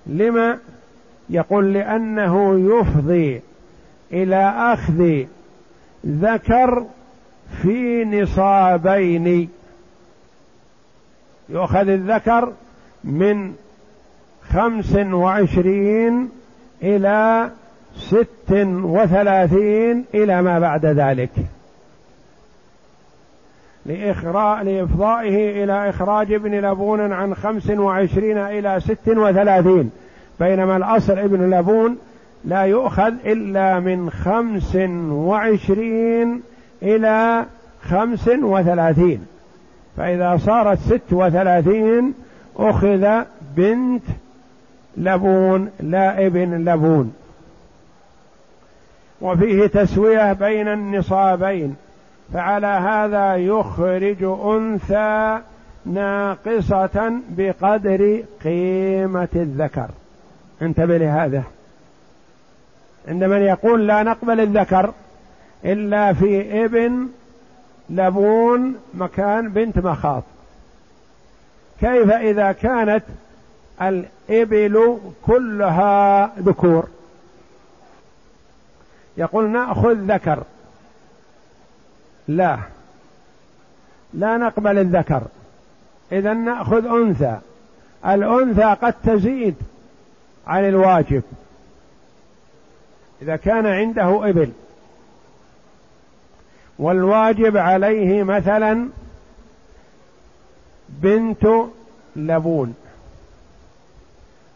لما؟ 0.08 0.58
يقول 1.30 1.74
لأنه 1.74 2.60
يفضي 2.80 3.42
إلى 4.14 4.54
أخذ 4.58 5.24
ذكر 6.08 6.86
في 7.62 8.06
نصابين. 8.06 9.50
يؤخذ 11.50 11.88
الذكر 11.90 12.54
من 13.04 13.54
خمس 14.50 14.96
وعشرين 14.96 16.30
إلى 16.84 17.50
ست 17.98 18.52
وثلاثين 18.66 20.06
إلى 20.14 20.42
ما 20.42 20.60
بعد 20.60 20.86
ذلك. 20.86 21.32
لإخراء 23.86 24.64
لإفضائه 24.64 25.64
إلى 25.64 25.90
إخراج 25.90 26.34
ابن 26.34 26.52
لبون 26.52 27.14
عن 27.14 27.36
خمس 27.36 27.70
وعشرين 27.70 28.38
إلى 28.38 28.80
ست 28.80 29.08
وثلاثين. 29.08 29.92
بينما 30.40 30.78
الأصل 30.78 31.20
ابن 31.20 31.50
لبون 31.50 31.98
لا 32.46 32.62
يؤخذ 32.62 33.14
إلا 33.26 33.80
من 33.80 34.10
خمس 34.10 34.76
وعشرين 35.10 36.42
إلى 36.84 37.46
خمس 37.82 38.28
وثلاثين. 38.28 39.26
فإذا 39.98 40.38
صارت 40.38 40.80
ست 40.80 41.14
وثلاثين 41.14 42.14
أخذ 42.58 43.24
بنت 43.58 44.04
لبون 44.98 45.70
لا 45.80 46.28
ابن 46.28 46.70
لبون. 46.70 47.14
وفيه 49.22 49.68
تسوية 49.68 50.34
بين 50.34 50.68
النصابين 50.68 51.76
فعلى 52.34 52.68
هذا 52.68 53.36
يخرج 53.36 54.24
أنثى 54.24 55.40
ناقصة 55.86 57.12
بقدر 57.30 58.24
قيمة 58.44 59.28
الذكر. 59.36 59.88
انتبه 60.62 60.98
لهذا. 60.98 61.44
عند 63.08 63.24
من 63.24 63.42
يقول 63.42 63.88
لا 63.88 64.04
نقبل 64.04 64.40
الذكر 64.40 64.94
إلا 65.66 66.14
في 66.14 66.66
ابن 66.66 67.08
لبون 67.90 68.76
مكان 68.94 69.50
بنت 69.50 69.80
مخاض. 69.80 70.24
كيف 71.80 72.10
إذا 72.12 72.52
كانت 72.52 73.04
الإبل 73.82 75.00
كلها 75.26 76.32
ذكور؟ 76.40 76.88
يقول 79.18 79.50
نأخذ 79.50 79.94
ذكر. 79.94 80.44
لا. 82.28 82.60
لا 84.14 84.38
نقبل 84.38 84.78
الذكر. 84.78 85.22
إذا 86.12 86.34
نأخذ 86.34 86.86
أنثى. 86.86 87.38
الأنثى 88.06 88.76
قد 88.82 88.94
تزيد 89.04 89.56
عن 90.48 90.70
الواجب. 90.70 91.24
إذا 93.22 93.36
كان 93.36 93.66
عنده 93.66 94.30
إبل. 94.30 94.52
والواجب 96.80 97.58
عليه 97.58 98.24
مثلا 98.24 98.90
بنت 100.90 101.48
لبون. 102.16 102.76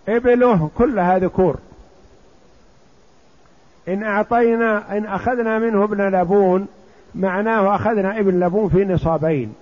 إبله 0.09 0.69
كلها 0.77 1.19
ذكور. 1.19 1.57
إن 3.87 4.03
أعطينا 4.03 4.97
إن 4.97 5.05
أخذنا 5.05 5.59
منه 5.59 5.83
ابن 5.83 6.01
لبون 6.01 6.67
معناه 7.15 7.75
أخذنا 7.75 8.19
ابن 8.19 8.39
لبون 8.39 8.69
في 8.69 8.85
نصابين. 8.85 9.55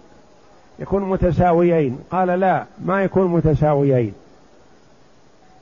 يكون 0.80 1.10
متساويين. 1.10 2.00
قال 2.12 2.28
لا 2.28 2.66
ما 2.86 3.04
يكون 3.04 3.28
متساويين. 3.28 4.14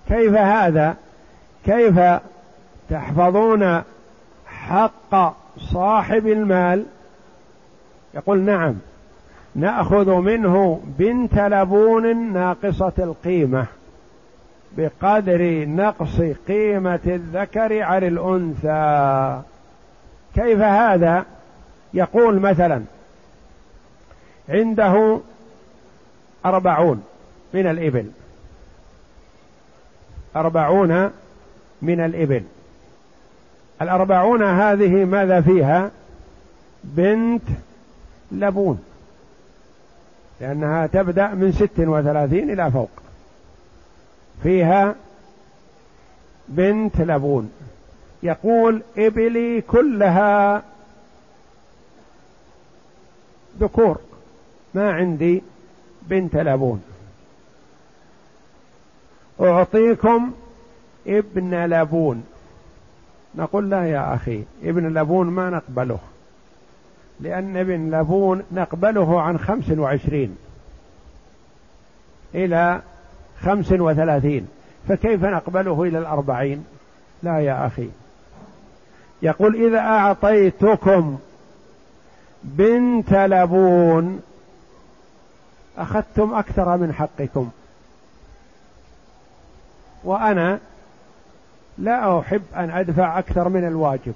كيف 0.07 0.33
هذا؟ 0.33 0.95
كيف 1.65 1.99
تحفظون 2.89 3.81
حق 4.45 5.35
صاحب 5.57 6.27
المال؟ 6.27 6.85
يقول 8.13 8.39
نعم. 8.39 8.75
نأخذ 9.55 10.11
منه 10.11 10.81
بنت 10.99 11.39
لبون 11.39 12.33
ناقصة 12.33 12.93
القيمة 12.99 13.65
بقدر 14.77 15.65
نقص 15.67 16.21
قيمة 16.47 16.99
الذكر 17.05 17.81
على 17.81 18.07
الأنثى. 18.07 19.41
كيف 20.35 20.59
هذا؟ 20.59 21.25
يقول 21.93 22.39
مثلا 22.39 22.81
عنده 24.49 25.19
أربعون 26.45 27.03
من 27.53 27.67
الإبل. 27.67 28.11
أربعون 30.35 31.11
من 31.81 31.99
الإبل. 31.99 32.43
الأربعون 33.81 34.43
هذه 34.43 35.05
ماذا 35.05 35.41
فيها؟ 35.41 35.91
بنت 36.83 37.43
لبون. 38.31 38.83
لأنها 40.41 40.87
تبدأ 40.87 41.27
من 41.27 41.51
ست 41.51 41.79
وثلاثين 41.79 42.49
إلى 42.49 42.71
فوق. 42.71 42.89
فيها 44.43 44.95
بنت 46.47 47.01
لبون. 47.01 47.51
يقول 48.23 48.81
إبلي 48.97 49.61
كلها 49.61 50.63
ذكور. 53.59 53.99
ما 54.73 54.91
عندي 54.91 55.43
بنت 56.01 56.35
لبون. 56.35 56.83
أعطيكم 59.41 60.31
ابن 61.07 61.65
لبون. 61.65 62.23
نقول 63.37 63.69
لا 63.69 63.85
يا 63.85 64.15
أخي 64.15 64.43
ابن 64.63 64.97
لبون 64.99 65.27
ما 65.27 65.49
نقبله. 65.49 65.99
لأن 67.19 67.57
ابن 67.57 67.95
لبون 67.95 68.43
نقبله 68.51 69.21
عن 69.21 69.39
خمس 69.39 69.69
وعشرين 69.69 70.37
إلى 72.35 72.81
خمس 73.41 73.71
وثلاثين. 73.71 74.47
فكيف 74.87 75.23
نقبله 75.23 75.83
إلى 75.83 75.97
الأربعين؟ 75.97 76.65
لا 77.23 77.39
يا 77.39 77.67
أخي. 77.67 77.89
يقول 79.21 79.67
إذا 79.67 79.79
أعطيتكم 79.79 81.17
بنت 82.43 83.13
لبون 83.13 84.21
أخذتم 85.77 86.33
أكثر 86.33 86.77
من 86.77 86.93
حقكم. 86.93 87.49
وأنا 90.03 90.59
لا 91.77 92.19
أحب 92.19 92.41
أن 92.55 92.69
أدفع 92.69 93.19
أكثر 93.19 93.49
من 93.49 93.67
الواجب. 93.67 94.13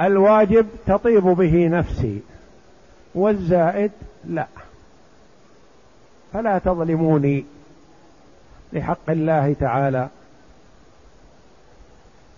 الواجب 0.00 0.66
تطيب 0.86 1.22
به 1.22 1.68
نفسي 1.68 2.20
والزائد 3.14 3.92
لا. 4.24 4.46
فلا 6.32 6.58
تظلموني 6.58 7.44
لحق 8.72 9.10
الله 9.10 9.52
تعالى. 9.60 10.08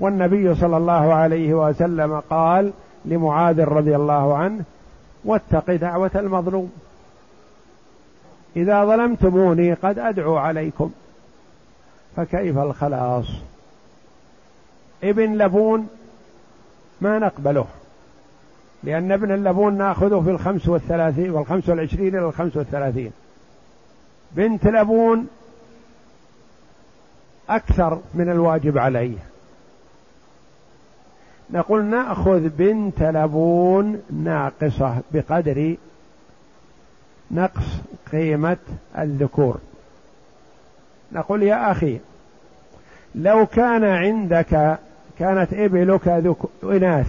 والنبي 0.01 0.55
صلى 0.55 0.77
الله 0.77 1.15
عليه 1.15 1.55
وسلم 1.55 2.21
قال 2.21 2.73
لمعاذ 3.05 3.61
رضي 3.65 3.97
الله 3.97 4.37
عنه 4.37 4.65
واتق 5.25 5.75
دعوة 5.75 6.11
المظلوم. 6.15 6.73
إذا 8.57 8.85
ظلمتموني 8.85 9.73
قد 9.73 9.99
أدعو 9.99 10.37
عليكم. 10.37 10.93
فكيف 12.17 12.59
الخلاص؟ 12.59 13.27
ابن 15.05 15.39
لبون 15.39 15.89
ما 17.01 17.19
نقبله 17.19 17.67
لأن 18.83 19.13
ابن 19.13 19.33
اللبون 19.33 19.79
نأخذه 19.79 20.21
في 20.21 20.31
الخمس 20.31 20.69
والثلاثين 20.69 21.31
والخمس 21.31 21.69
والعشرين 21.69 22.09
إلى 22.09 22.27
الخمس 22.27 22.57
والثلاثين. 22.57 23.13
بنت 24.33 24.67
لبون 24.67 25.29
أكثر 27.49 28.01
من 28.15 28.31
الواجب 28.31 28.79
عليه. 28.79 29.17
نقول 31.51 31.85
نأخذ 31.85 32.49
بنت 32.49 33.03
لبون 33.03 34.03
ناقصة 34.11 34.97
بقدر 35.13 35.77
نقص 37.31 37.65
قيمة 38.13 38.57
الذكور. 38.99 39.59
نقول 41.13 41.43
يا 41.43 41.71
أخي 41.71 41.99
لو 43.15 43.47
كان 43.47 43.85
عندك 43.85 44.79
كانت 45.19 45.53
إبلك 45.53 46.09
إناث 46.65 47.07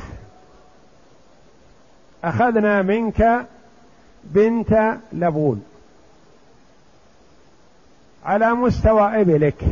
أخذنا 2.23 2.81
منك 2.81 3.45
بنت 4.23 4.97
لبون. 5.13 5.63
على 8.25 8.53
مستوى 8.53 9.21
إبلك 9.21 9.63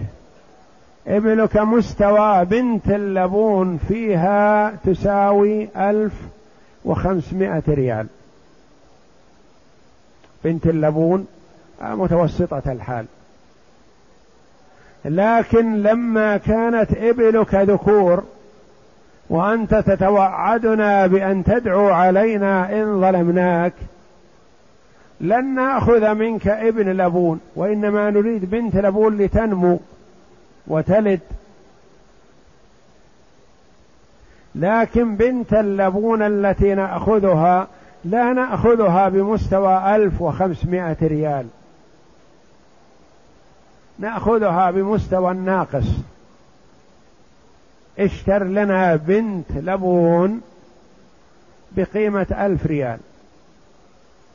إبلك 1.07 1.57
مستوى 1.57 2.45
بنت 2.45 2.87
اللبون 2.87 3.77
فيها 3.87 4.71
تساوي 4.85 5.69
ألف 5.75 6.13
وخمسمائة 6.85 7.63
ريال. 7.67 8.07
بنت 10.43 10.67
اللبون 10.67 11.27
متوسطة 11.81 12.71
الحال. 12.71 13.05
لكن 15.05 15.83
لما 15.83 16.37
كانت 16.37 16.89
إبلك 16.97 17.55
ذكور 17.55 18.23
وأنت 19.29 19.75
تتوعدنا 19.75 21.07
بأن 21.07 21.43
تدعو 21.43 21.89
علينا 21.89 22.81
إن 22.81 23.01
ظلمناك 23.01 23.73
لن 25.21 25.55
نأخذ 25.55 26.13
منك 26.13 26.47
ابن 26.47 26.91
لبون 26.91 27.39
وإنما 27.55 28.09
نريد 28.09 28.49
بنت 28.49 28.75
لبون 28.75 29.17
لتنمو 29.17 29.79
وتلد. 30.67 31.19
لكن 34.55 35.15
بنت 35.15 35.53
اللبون 35.53 36.21
التي 36.21 36.75
نأخذها 36.75 37.67
لا 38.05 38.33
نأخذها 38.33 39.09
بمستوى 39.09 39.95
ألف 39.95 40.21
وخمسمائة 40.21 40.97
ريال. 41.01 41.45
نأخذها 43.99 44.71
بمستوى 44.71 45.31
الناقص. 45.31 45.85
اشتر 47.99 48.43
لنا 48.43 48.95
بنت 48.95 49.51
لبون 49.51 50.41
بقيمة 51.71 52.27
ألف 52.31 52.65
ريال. 52.65 52.99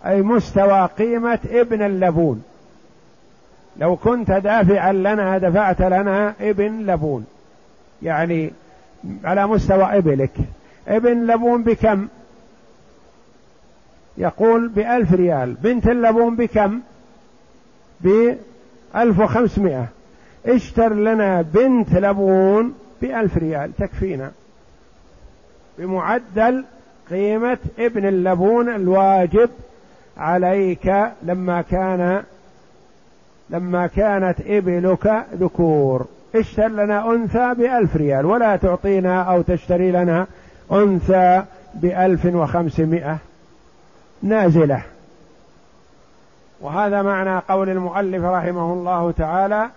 أي 0.06 0.22
مستوى 0.22 0.88
قيمة 0.98 1.38
ابن 1.50 1.82
اللبون. 1.82 2.44
لو 3.76 3.96
كنت 3.96 4.30
دافعا 4.30 4.92
لنا 4.92 5.38
دفعت 5.38 5.80
لنا 5.80 6.34
ابن 6.40 6.86
لبون. 6.86 7.26
يعني 8.02 8.50
على 9.24 9.46
مستوى 9.46 9.84
ابلك. 9.84 10.36
ابن 10.88 11.26
لبون 11.26 11.62
بكم؟ 11.62 12.08
يقول 14.18 14.68
بألف 14.68 15.12
ريال. 15.12 15.54
بنت 15.54 15.86
اللبون 15.86 16.36
بكم؟ 16.36 16.80
بألف 18.00 18.38
وخمسمائة. 19.20 19.86
اشتر 20.46 20.94
لنا 20.94 21.42
بنت 21.42 21.94
لبون 21.94 22.74
بألف 23.02 23.38
ريال 23.38 23.70
تكفينا. 23.78 24.30
بمعدل 25.78 26.64
قيمة 27.10 27.58
ابن 27.78 28.08
اللبون 28.08 28.68
الواجب 28.68 29.50
عليك 30.16 30.92
لما 31.22 31.62
كان 31.62 32.22
لما 33.50 33.86
كانت 33.86 34.36
إبلك 34.46 35.24
ذكور. 35.34 36.06
اشتر 36.34 36.68
لنا 36.68 37.10
أنثى 37.10 37.54
بألف 37.54 37.96
ريال 37.96 38.26
ولا 38.26 38.56
تعطينا 38.56 39.22
أو 39.22 39.42
تشتري 39.42 39.90
لنا 39.90 40.26
أنثى 40.72 41.42
بألف 41.74 42.26
وخمسمائة. 42.26 43.16
نازلة. 44.22 44.82
وهذا 46.64 47.02
معنى 47.02 47.38
قول 47.48 47.68
المؤلف 47.68 48.24
رحمه 48.24 48.72
الله 48.72 49.12
تعالى 49.12 49.68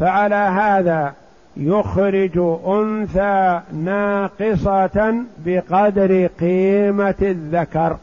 فعلى 0.00 0.34
هذا 0.34 1.14
يخرج 1.56 2.38
أنثى 2.66 3.60
ناقصة 3.72 5.14
بقدر 5.38 6.26
قيمة 6.26 7.14
الذكر. 7.22 7.96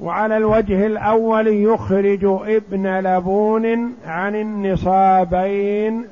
وعلى 0.00 0.36
الوجه 0.36 0.86
الأول 0.86 1.46
يخرج 1.48 2.24
ابن 2.24 2.98
لبون 2.98 3.94
عن 4.06 4.34
النصابين 4.34 6.04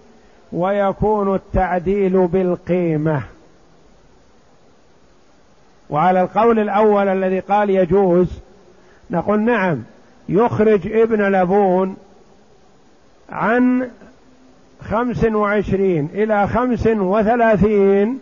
ويكون 0.53 1.35
التعديل 1.35 2.27
بالقيمة. 2.27 3.23
وعلى 5.91 6.21
القول 6.21 6.59
الأول 6.59 7.09
الذي 7.09 7.41
قال 7.41 7.71
يجوز 7.71 8.41
نقول 9.11 9.41
نعم 9.41 9.83
يخرج 10.29 10.93
ابن 10.93 11.23
لبون 11.23 11.97
عن 13.31 13.91
خمس 14.81 15.25
وعشرين 15.25 16.09
إلى 16.15 16.49
خمس 16.49 16.87
وثلاثين 16.87 18.19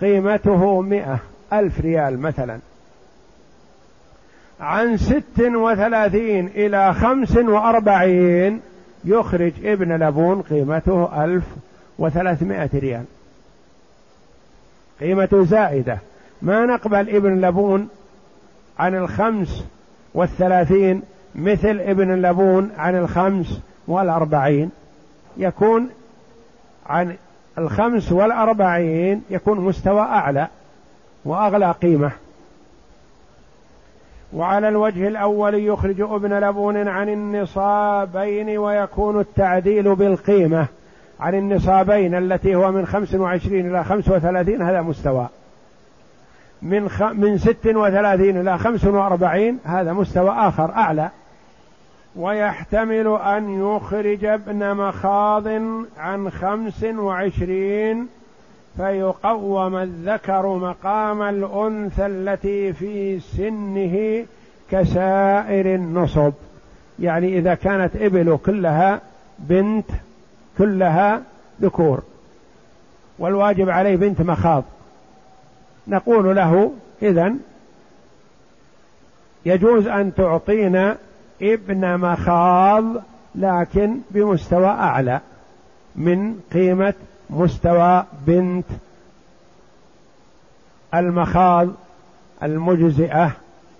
قيمته 0.00 0.80
مئة 0.80 1.18
ألف 1.52 1.80
ريال 1.80 2.20
مثلا. 2.20 2.58
عن 4.60 4.96
ست 4.96 5.40
وثلاثين 5.40 6.46
إلى 6.46 6.94
خمس 6.94 7.36
وأربعين 7.36 8.60
يخرج 9.04 9.52
ابن 9.64 9.92
لبون 9.92 10.42
قيمته 10.42 11.24
ألف 11.24 11.44
وثلاثمائة 11.98 12.70
ريال. 12.74 13.04
قيمة 15.00 15.46
زائدة. 15.48 15.98
ما 16.42 16.66
نقبل 16.66 17.16
ابن 17.16 17.40
لبون 17.40 17.88
عن 18.78 18.94
الخمس 18.94 19.64
والثلاثين 20.14 21.02
مثل 21.34 21.80
ابن 21.80 22.12
اللبون 22.12 22.70
عن 22.78 22.96
الخمس 22.96 23.60
والأربعين. 23.88 24.70
يكون 25.36 25.90
عن 26.86 27.16
الخمس 27.58 28.12
والأربعين 28.12 29.22
يكون 29.30 29.60
مستوى 29.60 30.00
أعلى 30.00 30.48
وأغلى 31.24 31.70
قيمة. 31.70 32.10
وعلى 34.32 34.68
الوجه 34.68 35.08
الأول 35.08 35.54
يخرج 35.54 36.00
ابن 36.00 36.32
لبون 36.32 36.88
عن 36.88 37.08
النصابين 37.08 38.58
ويكون 38.58 39.20
التعديل 39.20 39.94
بالقيمة. 39.94 40.66
عن 41.20 41.34
النصابين 41.34 42.14
التي 42.14 42.54
هو 42.54 42.72
من 42.72 42.86
خمس 42.86 43.14
وعشرين 43.14 43.70
إلى 43.70 43.84
خمس 43.84 44.08
وثلاثين 44.08 44.62
هذا 44.62 44.82
مستوى. 44.82 45.28
من 46.62 46.88
خ... 46.88 47.02
من 47.02 47.38
ست 47.38 47.66
وثلاثين 47.66 48.40
إلى 48.40 48.58
خمس 48.58 48.84
وأربعين 48.84 49.58
هذا 49.64 49.92
مستوى 49.92 50.30
آخر 50.30 50.70
أعلى. 50.70 51.10
ويحتمل 52.16 53.18
أن 53.24 53.60
يخرج 53.60 54.24
ابن 54.24 54.74
مخاض 54.74 55.48
عن 55.98 56.30
خمس 56.30 56.84
وعشرين 56.84 58.08
فيقوم 58.76 59.76
الذكر 59.76 60.46
مقام 60.46 61.22
الأنثى 61.22 62.06
التي 62.06 62.72
في 62.72 63.20
سنه 63.20 64.26
كسائر 64.70 65.74
النصب. 65.74 66.32
يعني 66.98 67.38
إذا 67.38 67.54
كانت 67.54 67.96
إبل 67.96 68.38
كلها 68.46 69.00
بنت 69.38 69.90
كلها 70.58 71.22
ذكور. 71.62 72.02
والواجب 73.18 73.70
عليه 73.70 73.96
بنت 73.96 74.20
مخاض. 74.22 74.64
نقول 75.88 76.36
له 76.36 76.72
إذا 77.02 77.34
يجوز 79.46 79.86
أن 79.86 80.14
تعطينا 80.14 80.96
ابن 81.42 81.98
مخاض 82.00 82.84
لكن 83.34 83.96
بمستوى 84.10 84.66
أعلى 84.66 85.20
من 85.96 86.40
قيمة 86.52 86.94
مستوى 87.30 88.04
بنت 88.26 88.66
المخاض 90.94 91.68
المجزئة 92.42 93.32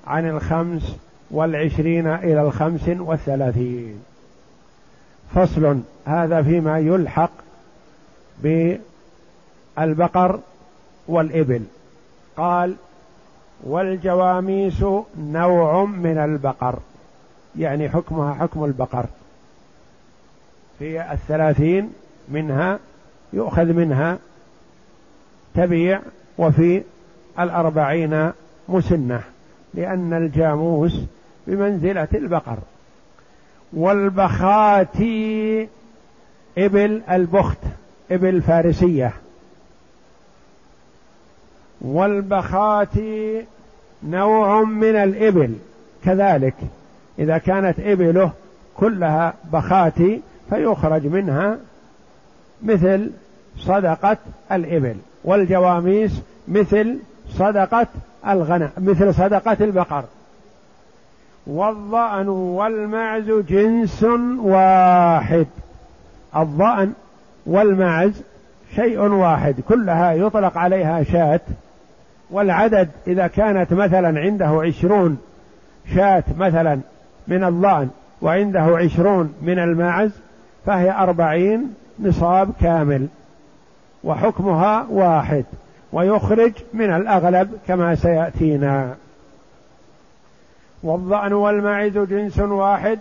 عن 0.06 0.28
الخمس 0.28 0.96
والعشرين 1.30 2.06
إلى 2.06 2.42
الخمس 2.42 2.88
والثلاثين. 2.88 4.02
فصل. 5.34 5.80
هذا 6.06 6.42
فيما 6.42 6.78
يلحق 6.78 7.30
بالبقر 9.76 10.40
والإبل. 11.08 11.62
قال 12.36 12.74
والجواميس 13.64 14.84
نوع 15.18 15.84
من 15.84 16.18
البقر 16.18 16.78
يعني 17.58 17.88
حكمها 17.88 18.34
حكم 18.34 18.64
البقر. 18.64 19.06
في 20.78 21.12
الثلاثين 21.12 21.92
منها 22.28 22.78
يؤخذ 23.32 23.64
منها 23.64 24.18
تبيع 25.54 26.00
وفي 26.38 26.82
الأربعين 27.38 28.32
مسنة 28.68 29.20
لأن 29.74 30.12
الجاموس 30.12 31.00
بمنزلة 31.46 32.08
البقر. 32.14 32.58
والبخاتي 33.72 35.68
إبل 36.58 37.02
البخت 37.10 37.58
إبل 38.10 38.42
فارسية. 38.42 39.12
والبخاتي 41.80 43.44
نوع 44.02 44.64
من 44.64 44.96
الإبل 44.96 45.54
كذلك 46.04 46.54
إذا 47.18 47.38
كانت 47.38 47.80
إبله 47.80 48.30
كلها 48.76 49.34
بخاتي 49.52 50.20
فيخرج 50.50 51.06
منها 51.06 51.58
مثل 52.62 53.10
صدقة 53.58 54.16
الإبل 54.52 54.96
والجواميس 55.24 56.22
مثل 56.48 56.98
صدقة 57.28 57.86
الغنم 58.28 58.70
مثل 58.78 59.14
صدقة 59.14 59.56
البقر. 59.60 60.04
والظأن 61.46 62.28
والمعز 62.28 63.30
جنس 63.30 64.02
واحد. 64.38 65.46
الظأن 66.36 66.92
والمعز 67.46 68.22
شيء 68.74 69.00
واحد 69.00 69.60
كلها 69.68 70.12
يطلق 70.12 70.58
عليها 70.58 71.02
شاة 71.02 71.40
والعدد 72.30 72.88
إذا 73.06 73.26
كانت 73.26 73.72
مثلا 73.72 74.20
عنده 74.20 74.46
عشرون 74.46 75.18
شاة 75.94 76.24
مثلا 76.38 76.80
من 77.28 77.44
الظأن 77.44 77.88
وعنده 78.22 78.60
عشرون 78.60 79.34
من 79.42 79.58
الماعز 79.58 80.10
فهي 80.66 80.90
أربعين 80.90 81.74
نصاب 81.98 82.52
كامل 82.60 83.06
وحكمها 84.04 84.86
واحد 84.90 85.44
ويخرج 85.92 86.52
من 86.74 86.90
الأغلب 86.90 87.58
كما 87.68 87.94
سيأتينا. 87.94 88.94
والظأن 90.82 91.32
والماعز 91.32 91.98
جنس 91.98 92.38
واحد 92.38 92.98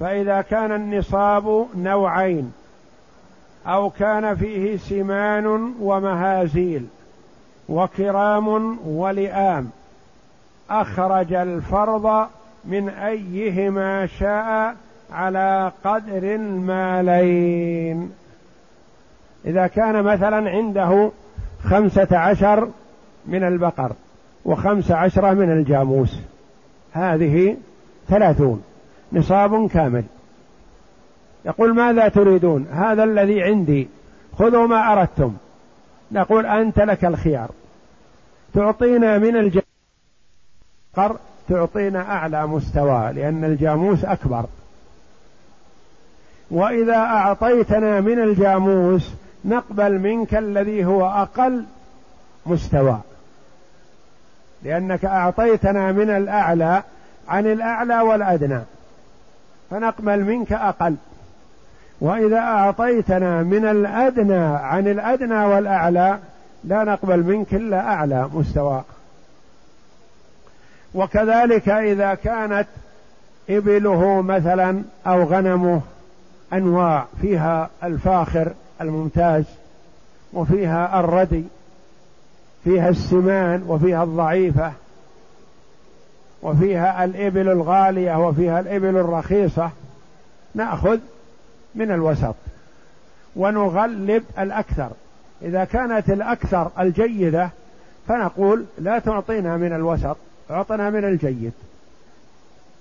فإذا 0.00 0.40
كان 0.40 0.72
النصاب 0.72 1.66
نوعين 1.76 2.52
أو 3.66 3.90
كان 3.90 4.36
فيه 4.36 4.76
سمان 4.76 5.74
ومهازيل. 5.80 6.86
وكرام 7.68 8.78
ولئام. 8.86 9.70
أخرج 10.70 11.32
الفرض 11.32 12.26
من 12.64 12.88
أيهما 12.88 14.06
شاء 14.06 14.76
على 15.12 15.72
قدر 15.84 16.34
المالين. 16.34 18.12
إذا 19.46 19.66
كان 19.66 20.02
مثلا 20.02 20.50
عنده 20.50 21.10
خمسة 21.64 22.18
عشر 22.18 22.68
من 23.26 23.44
البقر 23.44 23.92
وخمسة 24.44 24.94
عشرة 24.94 25.30
من 25.30 25.52
الجاموس 25.52 26.18
هذه 26.92 27.56
ثلاثون 28.08 28.62
نصاب 29.12 29.68
كامل. 29.68 30.04
يقول 31.44 31.74
ماذا 31.74 32.08
تريدون؟ 32.08 32.66
هذا 32.72 33.04
الذي 33.04 33.42
عندي 33.42 33.88
خذوا 34.38 34.66
ما 34.66 34.92
أردتم. 34.92 35.34
نقول 36.10 36.46
أنت 36.46 36.78
لك 36.78 37.04
الخيار. 37.04 37.50
تعطينا 38.54 39.18
من 39.18 39.36
الجقر 39.36 39.64
تعطينا 41.48 42.12
أعلى 42.12 42.46
مستوى 42.46 43.12
لأن 43.12 43.44
الجاموس 43.44 44.04
أكبر. 44.04 44.46
وإذا 46.50 46.96
أعطيتنا 46.96 48.00
من 48.00 48.18
الجاموس 48.18 49.10
نقبل 49.44 49.98
منك 49.98 50.34
الذي 50.34 50.84
هو 50.84 51.06
أقل 51.06 51.64
مستوى. 52.46 52.98
لأنك 54.62 55.04
أعطيتنا 55.04 55.92
من 55.92 56.10
الأعلى 56.10 56.82
عن 57.28 57.46
الأعلى 57.46 58.00
والأدنى 58.00 58.60
فنقبل 59.70 60.20
منك 60.20 60.52
أقل. 60.52 60.96
وإذا 62.00 62.38
أعطيتنا 62.38 63.42
من 63.42 63.64
الأدنى 63.64 64.44
عن 64.44 64.88
الأدنى 64.88 65.44
والأعلى 65.44 66.18
لا 66.64 66.84
نقبل 66.84 67.22
منك 67.22 67.54
إلا 67.54 67.80
أعلى 67.80 68.28
مستوى. 68.34 68.82
وكذلك 70.94 71.68
إذا 71.68 72.14
كانت 72.14 72.66
إبله 73.50 74.22
مثلا 74.22 74.82
أو 75.06 75.22
غنمه 75.24 75.80
أنواع 76.52 77.04
فيها 77.20 77.70
الفاخر 77.84 78.52
الممتاز 78.80 79.44
وفيها 80.32 81.00
الردي 81.00 81.44
فيها 82.64 82.88
السمان 82.88 83.64
وفيها 83.68 84.04
الضعيفة 84.04 84.72
وفيها 86.42 87.04
الإبل 87.04 87.48
الغالية 87.48 88.28
وفيها 88.28 88.60
الإبل 88.60 88.96
الرخيصة 88.96 89.70
نأخذ 90.54 90.98
من 91.74 91.90
الوسط. 91.90 92.34
ونغلب 93.36 94.24
الأكثر. 94.38 94.90
إذا 95.42 95.64
كانت 95.64 96.10
الأكثر 96.10 96.70
الجيدة 96.78 97.50
فنقول 98.08 98.64
لا 98.78 98.98
تعطينا 98.98 99.56
من 99.56 99.72
الوسط 99.72 100.16
اعطنا 100.50 100.90
من 100.90 101.04
الجيد. 101.04 101.52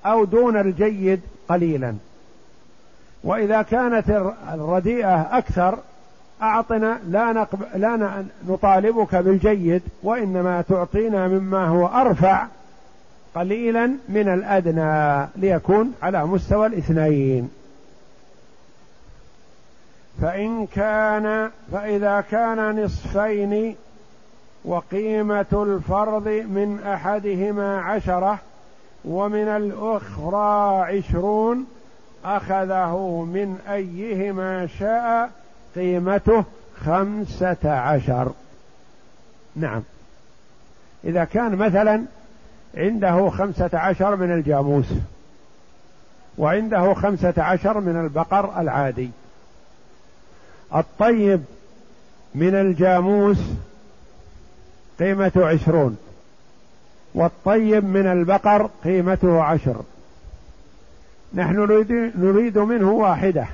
أو 0.05 0.25
دون 0.25 0.57
الجيد 0.57 1.21
قليلا. 1.49 1.95
وإذا 3.23 3.61
كانت 3.61 4.33
الرديئة 4.53 5.37
أكثر 5.37 5.77
أعطنا 6.41 6.99
لا, 7.09 7.31
نقب 7.31 7.59
لا 7.75 8.23
نطالبك 8.47 9.15
بالجيد 9.15 9.81
وإنما 10.03 10.61
تعطينا 10.61 11.27
مما 11.27 11.67
هو 11.67 11.87
أرفع 11.87 12.47
قليلا 13.35 13.91
من 14.09 14.27
الأدنى 14.27 15.27
ليكون 15.35 15.93
على 16.03 16.25
مستوى 16.25 16.67
الاثنين. 16.67 17.49
فإن 20.21 20.65
كان 20.67 21.51
فإذا 21.71 22.21
كان 22.31 22.83
نصفين 22.83 23.75
وقيمة 24.65 25.45
الفرض 25.53 26.27
من 26.27 26.79
أحدهما 26.85 27.81
عشرة 27.81 28.39
ومن 29.05 29.47
الأخرى 29.47 30.81
عشرون 30.97 31.65
أخذه 32.25 33.23
من 33.33 33.57
أيهما 33.69 34.67
شاء 34.67 35.29
قيمته 35.75 36.43
خمسة 36.85 37.71
عشر. 37.71 38.31
نعم. 39.55 39.83
إذا 41.03 41.23
كان 41.23 41.55
مثلا 41.55 42.03
عنده 42.77 43.29
خمسة 43.29 43.69
عشر 43.73 44.15
من 44.15 44.31
الجاموس 44.31 44.85
وعنده 46.37 46.93
خمسة 46.93 47.33
عشر 47.37 47.79
من 47.79 47.99
البقر 47.99 48.61
العادي 48.61 49.09
الطيب 50.75 51.43
من 52.35 52.55
الجاموس 52.55 53.37
قيمته 54.99 55.45
عشرون 55.47 55.97
والطيب 57.13 57.85
من 57.85 58.05
البقر 58.05 58.69
قيمته 58.83 59.41
عشر. 59.43 59.75
نحن 61.33 61.55
نريد 62.15 62.57
منه 62.57 62.91
واحدة. 62.91 63.45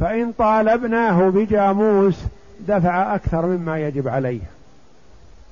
فإن 0.00 0.32
طالبناه 0.32 1.28
بجاموس 1.28 2.20
دفع 2.68 3.14
أكثر 3.14 3.46
مما 3.46 3.78
يجب 3.78 4.08
عليه. 4.08 4.40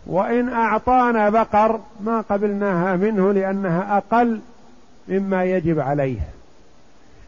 وإن 0.07 0.49
أعطانا 0.49 1.31
بقر 1.31 1.81
ما 2.01 2.21
قبلناها 2.21 2.97
منه 2.97 3.33
لأنها 3.33 3.97
أقل 3.97 4.41
مما 5.09 5.45
يجب 5.45 5.81
عليه. 5.81 6.21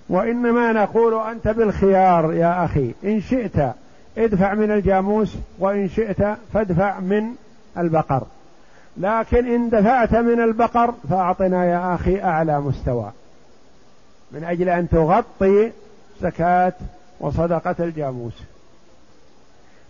وإنما 0.09 0.73
نقول 0.73 1.29
أنت 1.29 1.49
بالخيار 1.49 2.33
يا 2.33 2.65
أخي. 2.65 2.95
إن 3.05 3.21
شئت 3.21 3.75
ادفع 4.19 4.55
من 4.55 4.71
الجاموس 4.71 5.37
وإن 5.59 5.89
شئت 5.89 6.37
فادفع 6.53 7.01
من 7.01 7.35
البقر. 7.79 8.23
لكن 8.97 9.47
إن 9.47 9.71
دفعت 9.71 10.15
من 10.15 10.41
البقر 10.41 10.95
فأعطنا 11.11 11.65
يا 11.65 11.95
أخي 11.95 12.23
أعلى 12.23 12.61
مستوى. 12.61 13.11
من 14.33 14.45
أجل 14.45 14.69
أن 14.69 14.89
تغطي 14.89 15.71
زكاة 16.23 16.73
وصدقة 17.21 17.75
الجاموس. 17.81 18.43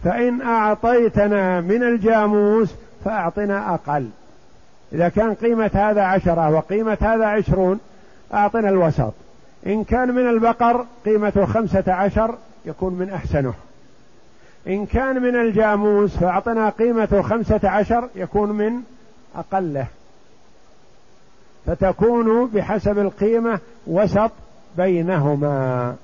فإن 0.04 0.42
أعطيتنا 0.42 1.60
من 1.60 1.82
الجاموس 1.82 2.74
فأعطنا 3.04 3.74
أقل. 3.74 4.08
إذا 4.92 5.08
كان 5.08 5.34
قيمة 5.34 5.70
هذا 5.74 6.02
عشرة 6.02 6.50
وقيمة 6.50 6.98
هذا 7.00 7.26
عشرون 7.26 7.80
أعطنا 8.34 8.68
الوسط. 8.68 9.12
إن 9.66 9.84
كان 9.84 10.14
من 10.14 10.28
البقر 10.28 10.86
قيمته 11.04 11.46
خمسة 11.46 11.92
عشر 11.92 12.34
يكون 12.64 12.94
من 12.94 13.10
أحسنه. 13.10 13.54
إن 14.66 14.86
كان 14.86 15.22
من 15.22 15.36
الجاموس 15.36 16.16
فأعطنا 16.16 16.68
قيمته 16.68 17.22
خمسة 17.22 17.60
عشر 17.64 18.08
يكون 18.14 18.52
من 18.52 18.72
أقله. 19.36 19.86
فتكون 21.66 22.46
بحسب 22.46 22.98
القيمة 22.98 23.58
وسط 23.86 24.30
بينهما. 24.76 25.96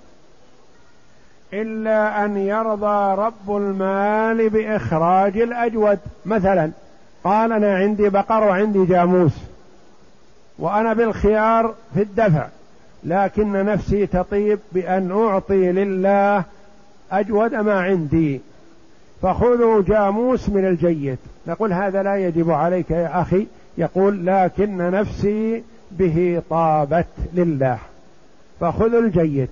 إلا 1.53 2.25
أن 2.25 2.37
يرضى 2.37 3.15
رب 3.23 3.57
المال 3.57 4.49
بإخراج 4.49 5.39
الأجود. 5.39 5.99
مثلا 6.27 6.71
قال 7.25 7.53
أنا 7.53 7.75
عندي 7.75 8.09
بقر 8.09 8.45
وعندي 8.45 8.87
جاموس 8.87 9.33
وأنا 10.59 10.93
بالخيار 10.93 11.75
في 11.95 12.03
الدفع. 12.03 12.47
لكن 13.05 13.53
نفسي 13.53 14.07
تطيب 14.07 14.59
بأن 14.73 15.13
أعطي 15.13 15.73
لله 15.73 16.45
أجود 17.13 17.55
ما 17.55 17.81
عندي. 17.81 18.41
فخذوا 19.23 19.83
جاموس 19.83 20.49
من 20.49 20.67
الجيد. 20.67 21.19
نقول 21.47 21.73
هذا 21.73 22.03
لا 22.03 22.17
يجب 22.17 22.51
عليك 22.51 22.91
يا 22.91 23.23
أخي. 23.23 23.47
يقول 23.79 24.27
لكن 24.27 24.77
نفسي 24.77 25.63
به 25.91 26.43
طابت 26.51 27.07
لله. 27.35 27.79
فخذوا 28.61 29.01
الجيد. 29.01 29.49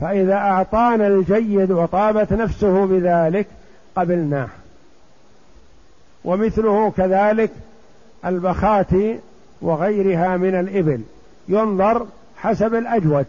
فإذا 0.00 0.34
أعطانا 0.34 1.06
الجيد 1.06 1.70
وطابت 1.70 2.32
نفسه 2.32 2.86
بذلك 2.86 3.46
قبلناه. 3.96 4.48
ومثله 6.24 6.90
كذلك 6.90 7.50
البخات 8.24 8.90
وغيرها 9.62 10.36
من 10.36 10.54
الإبل. 10.54 11.00
ينظر 11.48 12.06
حسب 12.36 12.74
الأجود. 12.74 13.26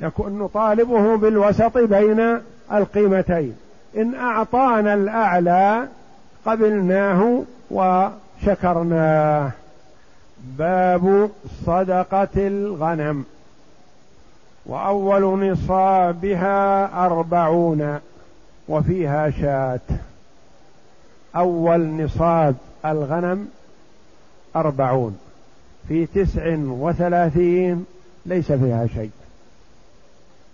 يكون 0.00 0.38
نطالبه 0.38 1.16
بالوسط 1.16 1.78
بين 1.78 2.38
القيمتين. 2.72 3.56
إن 3.96 4.14
أعطانا 4.14 4.94
الأعلى 4.94 5.88
قبلناه 6.46 7.42
وشكرناه. 7.70 9.50
باب 10.58 11.30
صدقة 11.66 12.28
الغنم. 12.36 13.24
وأول 14.66 15.50
نصابها 15.50 16.90
أربعون 17.06 17.98
وفيها 18.68 19.30
شاة. 19.30 19.80
أول 21.36 21.80
نصاب 21.80 22.54
الغنم 22.84 23.48
أربعون. 24.56 25.18
في 25.88 26.06
تسع 26.06 26.56
وثلاثين 26.58 27.84
ليس 28.26 28.52
فيها 28.52 28.86
شيء. 28.86 29.10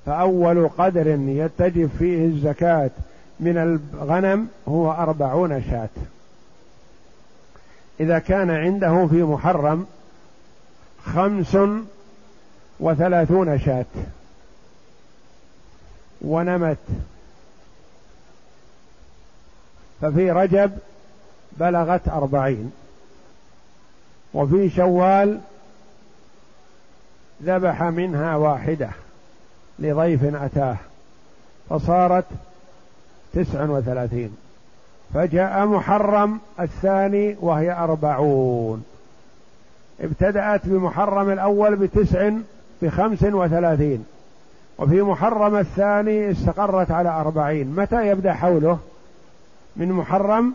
فأول 0.06 0.68
قدر 0.68 1.06
يتجب 1.28 1.90
فيه 1.98 2.26
الزكاة 2.26 2.90
من 3.40 3.58
الغنم 3.58 4.48
هو 4.68 4.92
أربعون 4.92 5.62
شاة. 5.62 5.88
إذا 8.00 8.18
كان 8.18 8.50
عنده 8.50 9.06
في 9.06 9.22
محرم 9.22 9.86
خمس 11.04 11.56
وثلاثون 12.80 13.58
شاة. 13.58 13.84
ونمت. 16.22 16.78
ففي 20.00 20.30
رجب 20.30 20.78
بلغت 21.52 22.08
أربعين. 22.08 22.72
وفي 24.34 24.70
شوال 24.70 25.40
ذبح 27.42 27.82
منها 27.82 28.36
واحدة 28.36 28.90
لضيف 29.78 30.34
أتاه 30.34 30.76
فصارت 31.70 32.24
تسع 33.32 33.64
وثلاثين. 33.64 34.36
فجاء 35.14 35.66
محرم 35.66 36.38
الثاني 36.60 37.36
وهي 37.40 37.72
أربعون. 37.72 38.84
ابتدأت 40.00 40.60
بمحرم 40.64 41.30
الأول 41.30 41.76
بتسع 41.76 42.30
بخمس 42.82 43.22
وثلاثين. 43.22 44.04
وفي 44.78 45.02
محرم 45.02 45.56
الثاني 45.56 46.30
استقرت 46.30 46.90
على 46.90 47.08
أربعين. 47.08 47.74
متى 47.76 48.08
يبدأ 48.08 48.32
حوله؟ 48.32 48.78
من 49.76 49.92
محرم 49.92 50.54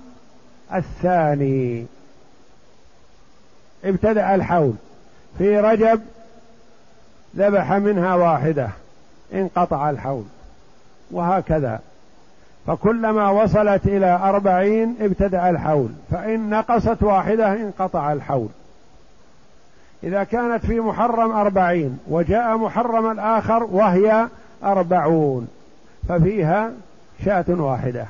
الثاني. 0.73 1.85
ابتدأ 3.85 4.35
الحول. 4.35 4.73
في 5.37 5.59
رجب 5.59 6.01
ذبح 7.35 7.71
منها 7.71 8.15
واحدة 8.15 8.69
انقطع 9.33 9.89
الحول 9.89 10.23
وهكذا. 11.11 11.79
فكلما 12.67 13.29
وصلت 13.29 13.85
إلى 13.85 14.19
أربعين 14.23 14.95
ابتدأ 15.01 15.49
الحول 15.49 15.89
فإن 16.11 16.49
نقصت 16.49 17.03
واحدة 17.03 17.53
انقطع 17.53 18.13
الحول. 18.13 18.47
إذا 20.03 20.23
كانت 20.23 20.65
في 20.65 20.79
محرم 20.79 21.31
أربعين 21.31 21.99
وجاء 22.07 22.57
محرم 22.57 23.11
الآخر 23.11 23.63
وهي 23.63 24.27
أربعون 24.63 25.47
ففيها 26.09 26.71
شاة 27.25 27.45
واحدة. 27.47 28.05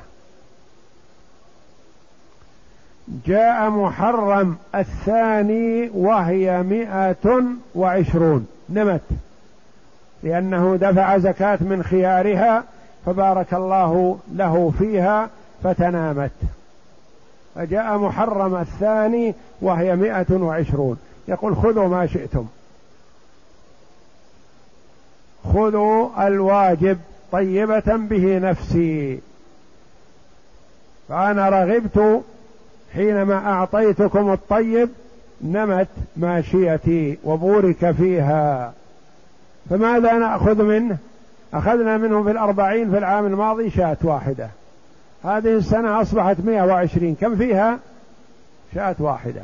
جاء 3.08 3.70
محرم 3.70 4.56
الثاني 4.74 5.90
وهي 5.94 6.62
مئة 6.62 7.42
وعشرون. 7.74 8.46
نمت. 8.68 9.00
لأنه 10.22 10.76
دفع 10.76 11.18
زكاة 11.18 11.58
من 11.60 11.82
خيارها 11.82 12.64
فبارك 13.06 13.54
الله 13.54 14.18
له 14.34 14.72
فيها 14.78 15.28
فتنامت. 15.62 16.30
فجاء 17.54 17.98
محرم 17.98 18.56
الثاني 18.56 19.34
وهي 19.60 19.96
مئة 19.96 20.32
وعشرون. 20.32 20.96
يقول 21.28 21.56
خذوا 21.56 21.88
ما 21.88 22.06
شئتم. 22.06 22.46
خذوا 25.54 26.26
الواجب 26.26 26.98
طيبة 27.32 27.96
به 27.96 28.38
نفسي. 28.38 29.20
فأنا 31.08 31.48
رغبت 31.48 32.22
حينما 32.96 33.34
أعطيتكم 33.34 34.32
الطيب 34.32 34.88
نمت 35.40 35.88
ماشيتي 36.16 37.18
وبورك 37.24 37.90
فيها. 37.90 38.72
فماذا 39.70 40.12
نأخذ 40.12 40.62
منه؟ 40.62 40.96
أخذنا 41.54 41.96
منه 41.96 42.22
في 42.22 42.30
الأربعين 42.30 42.90
في 42.90 42.98
العام 42.98 43.26
الماضي 43.26 43.70
شاة 43.70 43.96
واحدة. 44.02 44.48
هذه 45.24 45.56
السنة 45.56 46.02
أصبحت 46.02 46.36
مئة 46.40 46.62
وعشرين. 46.62 47.14
كم 47.20 47.36
فيها؟ 47.36 47.78
شاة 48.74 48.96
واحدة. 48.98 49.42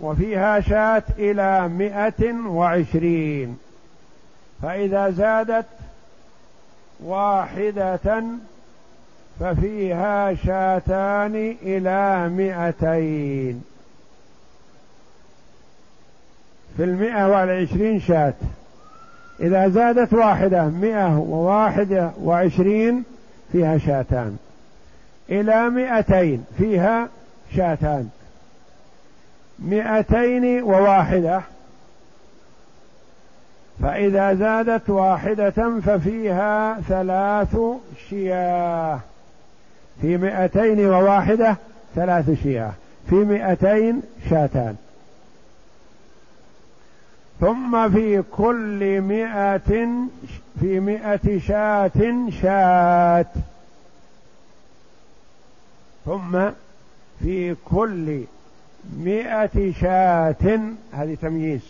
وفيها 0.00 0.60
شاة 0.60 1.02
إلى 1.18 1.68
مئة 1.68 2.32
وعشرين. 2.46 3.58
فإذا 4.62 5.10
زادت 5.10 5.66
واحدة 7.04 8.22
ففيها 9.40 10.34
شاتان 10.34 11.56
إلى 11.62 12.28
مئتين. 12.28 13.62
في 16.76 16.84
المئة 16.84 17.28
والعشرين 17.28 18.00
شاة 18.00 18.34
إذا 19.40 19.68
زادت 19.68 20.12
واحدة 20.12 20.64
مئة 20.64 21.18
وواحدة 21.18 22.10
وعشرين 22.22 23.04
فيها 23.52 23.78
شاتان. 23.78 24.36
إلى 25.30 25.70
مئتين 25.70 26.44
فيها 26.58 27.08
شاتان. 27.56 28.08
مئتين 29.58 30.62
وواحدة. 30.62 31.40
فإذا 33.82 34.34
زادت 34.34 34.90
واحدة 34.90 35.80
ففيها 35.80 36.80
ثلاث 36.80 37.56
شياه. 38.08 39.00
في 40.02 40.16
مئتين 40.16 40.86
وواحدة 40.86 41.56
ثلاث 41.94 42.42
شياه 42.42 42.72
في 43.10 43.14
مئتين 43.14 44.02
شاتان. 44.30 44.76
ثم 47.40 47.90
في 47.90 48.22
كل 48.22 49.00
مئة 49.00 49.58
في 50.60 50.80
مئة 50.80 51.38
شاة 51.38 52.30
شاة 52.42 53.26
ثم 56.04 56.50
في 57.22 57.54
كل 57.64 58.24
مئة 58.96 59.72
شاة 59.80 60.60
هذه 60.92 61.16
تمييز. 61.22 61.60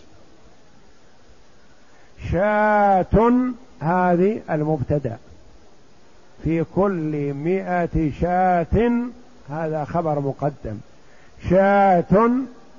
شاة 2.31 3.51
هذه 3.79 4.41
المبتدأ. 4.49 5.17
في 6.43 6.63
كل 6.75 7.33
مئة 7.33 8.11
شاة 8.21 8.91
هذا 9.49 9.83
خبر 9.83 10.19
مقدم. 10.19 10.77
شاة 11.49 12.31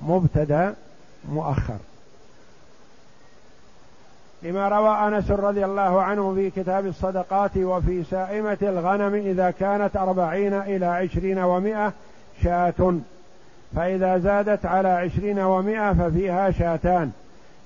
مبتدأ 0.03 0.75
مؤخر. 1.29 1.77
لما 4.43 4.69
روى 4.69 4.89
أنس 5.09 5.31
رضي 5.31 5.65
الله 5.65 6.03
عنه 6.03 6.35
في 6.35 6.51
كتاب 6.51 6.87
الصدقات 6.87 7.57
وفي 7.57 8.05
سائمة 8.05 8.59
الغنم 8.62 9.15
إذا 9.15 9.51
كانت 9.51 9.97
أربعين 9.97 10.55
إلى 10.55 10.87
عشرين 10.87 11.39
ومائة 11.39 11.93
شاة. 12.43 12.95
فإذا 13.77 14.19
زادت 14.19 14.67
على 14.67 14.89
عشرين 14.89 15.39
ومائة 15.39 15.93
ففيها 15.93 16.51
شاتان. 16.51 17.12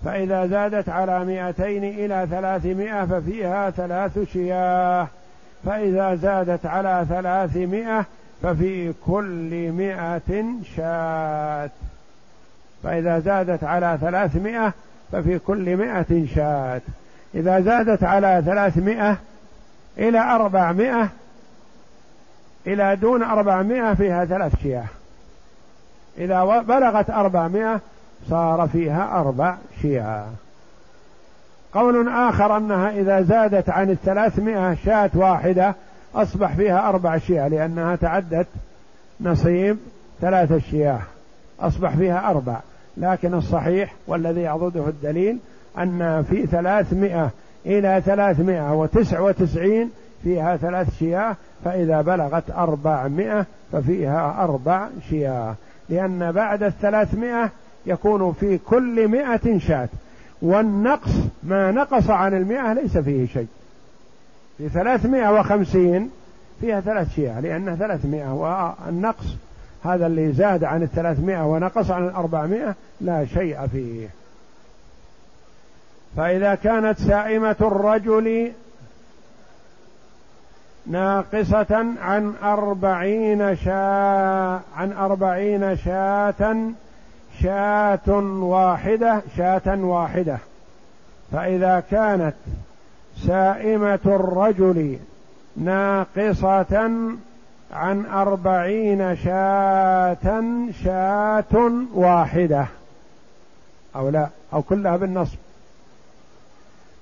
فإذا 0.05 0.47
زادت 0.47 0.89
على 0.89 1.25
مائتين 1.25 1.85
إلى 1.85 2.27
ثلاثمائة 2.31 3.05
ففيها 3.05 3.71
ثلاث 3.71 4.19
شياه. 4.33 5.09
فإذا 5.65 6.15
زادت 6.15 6.67
على 6.67 7.07
ثلاثمائة 7.09 8.05
ففي 8.43 8.93
كل 9.07 9.73
مائة 9.73 10.45
شاة. 10.77 11.71
فإذا 12.83 13.19
زادت 13.19 13.65
على 13.65 13.99
ثلاثمائة 14.01 14.73
ففي 15.13 15.39
كل 15.39 15.77
مائة 15.77 16.27
شاة. 16.35 16.81
إذا 17.35 17.61
زادت 17.61 18.05
على 18.05 18.43
ثلاثمائة 18.47 19.17
إلى 19.99 20.19
أربعمائة 20.19 21.09
إلى 22.67 22.97
دون 22.97 23.23
أربعمائة 23.23 23.95
فيها 23.95 24.25
ثلاث 24.25 24.63
شياه. 24.63 24.87
إذا 26.19 26.45
بلغت 26.45 27.11
أربعمائة 27.11 27.81
صار 28.29 28.69
فيها 28.73 29.21
أربع 29.21 29.57
شياه. 29.83 30.27
قول 31.75 32.09
آخر 32.09 32.57
أنها 32.57 32.91
إذا 32.91 33.23
زادت 33.23 33.71
عن 33.71 33.91
الثلاثمائة 33.91 34.75
شاة 34.85 35.11
واحدة 35.15 35.75
أصبح 36.15 36.57
فيها 36.57 36.89
أربع 36.89 37.19
شياه 37.19 37.49
لأنها 37.49 37.97
تعدت 37.97 38.47
نصيب 39.21 39.77
ثلاثة 40.21 40.59
شياه 40.59 41.01
أصبح 41.61 41.97
فيها 41.97 42.31
أربع. 42.31 42.61
لكن 42.97 43.35
الصحيح 43.35 43.95
والذي 44.07 44.41
يعضده 44.41 44.89
الدليل 44.89 45.39
أن 45.79 46.25
في 46.31 46.47
ثلاثمائة 46.47 47.31
إلى 47.67 48.03
ثلاثمائة 48.05 48.75
وتسع 48.75 49.21
وتسعين 49.21 49.91
فيها 50.23 50.57
ثلاث 50.57 50.99
شياه 50.99 51.37
فإذا 51.65 52.01
بلغت 52.01 52.51
أربعمائة 52.51 53.47
ففيها 53.73 54.45
أربع 54.45 54.89
شياه. 55.11 55.55
لأن 55.89 56.33
بعد 56.33 56.63
الثلاثمائة 56.63 57.51
يكون 57.87 58.33
في 58.33 58.59
كل 58.59 59.09
مائة 59.09 59.59
شاة. 59.59 59.89
والنقص 60.43 61.11
ما 61.43 61.71
نقص 61.71 62.11
عن 62.11 62.35
المئة 62.35 62.73
ليس 62.73 62.99
فيه 62.99 63.27
شيء. 63.27 63.47
في 64.59 64.69
ثلاثمائة 64.69 65.33
وخمسين 65.41 66.11
فيها 66.61 66.81
ثلاث 66.81 67.15
شياه 67.15 67.41
لأنها 67.41 67.77
ثلاثمائة 67.77 68.33
والنقص 68.33 69.27
هذا 69.85 70.07
اللي 70.07 70.33
زاد 70.33 70.65
عن 70.65 70.83
الثلاثمائة 70.83 71.47
ونقص 71.47 71.91
عن 71.91 72.05
الأربعمائة 72.05 72.75
لا 73.01 73.27
شيء 73.27 73.67
فيه. 73.67 74.09
فإذا 76.17 76.55
كانت 76.55 76.99
سائمة 76.99 77.57
الرجل 77.61 78.53
ناقصة 80.87 81.87
عن 82.01 82.35
أربعين 82.43 83.57
شاة 83.57 84.61
عن 84.77 84.93
أربعين 84.93 85.77
شاة 85.77 86.57
شاة 87.43 88.09
واحدة 88.41 89.23
شاة 89.37 89.85
واحدة. 89.85 90.39
فإذا 91.33 91.83
كانت 91.91 92.35
سائمة 93.27 93.99
الرجل 94.07 94.99
ناقصة 95.57 96.91
عن 97.73 98.07
أربعين 98.07 99.17
شاة 99.17 100.43
شاة 100.85 101.73
واحدة. 101.95 102.67
أو 103.97 104.09
لا 104.09 104.29
أو 104.53 104.63
كلها 104.63 104.97
بالنصب. 104.97 105.37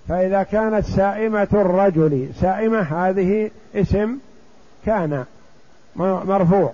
فإذا 0.08 0.42
كانت 0.42 0.84
سائمة 0.84 1.48
الرجل 1.52 2.28
سائمة 2.40 2.80
هذه 2.80 3.50
اسم 3.74 4.18
كان 4.86 5.24
مرفوع. 5.96 6.72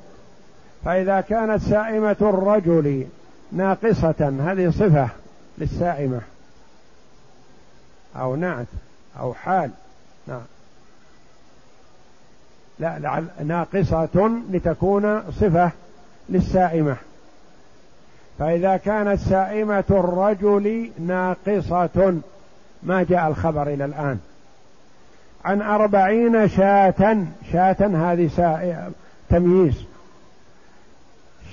فإذا 0.84 1.20
كانت 1.20 1.62
سائمة 1.62 2.16
الرجل 2.20 3.06
ناقصة 3.52 4.34
هذه 4.40 4.70
صفة 4.70 5.08
للسائمة. 5.58 6.20
أو 8.16 8.36
نعت 8.36 8.66
أو 9.20 9.34
حال. 9.34 9.70
نعم. 10.26 10.42
لا 12.78 12.98
لعل 12.98 13.26
ناقصة 13.44 14.40
لتكون 14.50 15.32
صفة 15.32 15.70
للسائمة. 16.28 16.96
فإذا 18.38 18.76
كانت 18.76 19.20
سائمة 19.20 19.84
الرجل 19.90 20.90
ناقصة 20.98 22.20
ما 22.82 23.02
جاء 23.02 23.28
الخبر 23.28 23.68
إلى 23.68 23.84
الآن. 23.84 24.18
عن 25.44 25.62
أربعين 25.62 26.48
شاة 26.48 27.24
شاة 27.52 27.76
هذه 27.80 28.30
تمييز. 29.30 29.84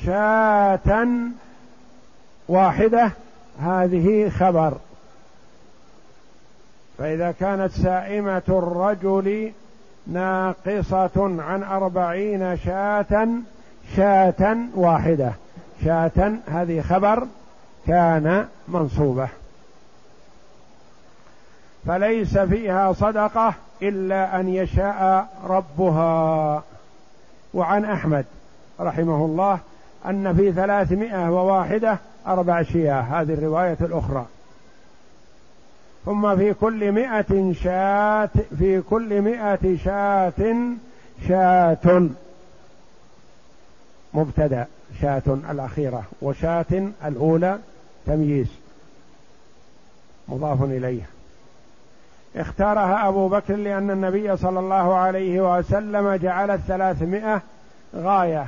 شاة 0.06 1.08
واحدة 2.50 3.12
هذه 3.60 4.30
خبر. 4.30 4.74
فإذا 6.98 7.32
كانت 7.32 7.72
سائمة 7.72 8.42
الرجل 8.50 9.52
ناقصة 10.08 11.42
عن 11.42 11.64
أربعين 11.64 12.58
شاة 12.58 13.28
شاة 13.96 14.58
واحدة. 14.76 15.34
شاة 15.86 16.34
هذه 16.48 16.82
خبر 16.82 17.28
كان 17.88 18.46
منصوبة. 18.68 19.28
فليس 21.88 22.38
فيها 22.38 22.94
صدقة 22.94 23.54
إلا 23.82 24.40
أن 24.40 24.50
يشاء 24.50 25.28
ربها. 25.48 26.64
وعن 27.54 27.86
أحمد 27.86 28.26
رحمه 28.80 29.26
الله 29.26 29.60
أن 30.06 30.36
في 30.36 30.52
ثلاثمائة 30.52 31.32
وواحدة 31.32 31.98
أربع 32.28 32.64
شياه 32.64 33.02
هذه 33.02 33.34
الرواية 33.34 33.78
الأخرى. 33.82 34.26
ثم 36.06 36.38
في 36.38 36.54
كل 36.54 36.92
مئة 36.92 37.54
شاة 37.54 38.30
في 38.60 38.82
كل 38.82 39.22
مئة 39.22 39.78
شاة 39.78 40.56
شاة. 41.28 42.10
مبتدأ 44.14 44.68
شاة 45.02 45.24
الأخيرة 45.28 46.04
وشاة 46.22 46.92
الأولى 47.06 47.60
تمييز. 48.06 48.48
مضاف 50.28 50.64
إليه. 50.64 51.04
اختارها 52.36 53.08
أبو 53.08 53.28
بكر 53.28 53.56
لأن 53.56 53.92
النبي 53.92 54.38
صلى 54.38 54.60
الله 54.60 54.96
عليه 54.96 55.58
وسلم 55.58 56.14
جعل 56.14 56.52
الثلاثمائة 56.52 57.42
غاية. 57.96 58.48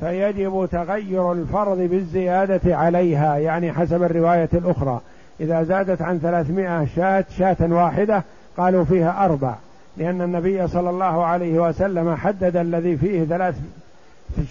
فيجب 0.00 0.68
تغير 0.72 1.32
الفرض 1.32 1.78
بالزيادة 1.78 2.76
عليها 2.76 3.36
يعني 3.36 3.72
حسب 3.72 4.02
الرواية 4.02 4.48
الأخرى. 4.54 5.00
إذا 5.40 5.62
زادت 5.62 6.02
عن 6.02 6.18
ثلاثمائة 6.18 6.86
شاة 6.96 7.24
شاة 7.38 7.56
واحدة 7.60 8.22
قالوا 8.56 8.84
فيها 8.84 9.24
أربع. 9.24 9.54
لأن 9.96 10.22
النبي 10.22 10.68
صلى 10.68 10.90
الله 10.90 11.24
عليه 11.24 11.68
وسلم 11.68 12.14
حدد 12.14 12.56
الذي 12.56 12.96
فيه 12.96 13.24
ثلاث 13.24 13.54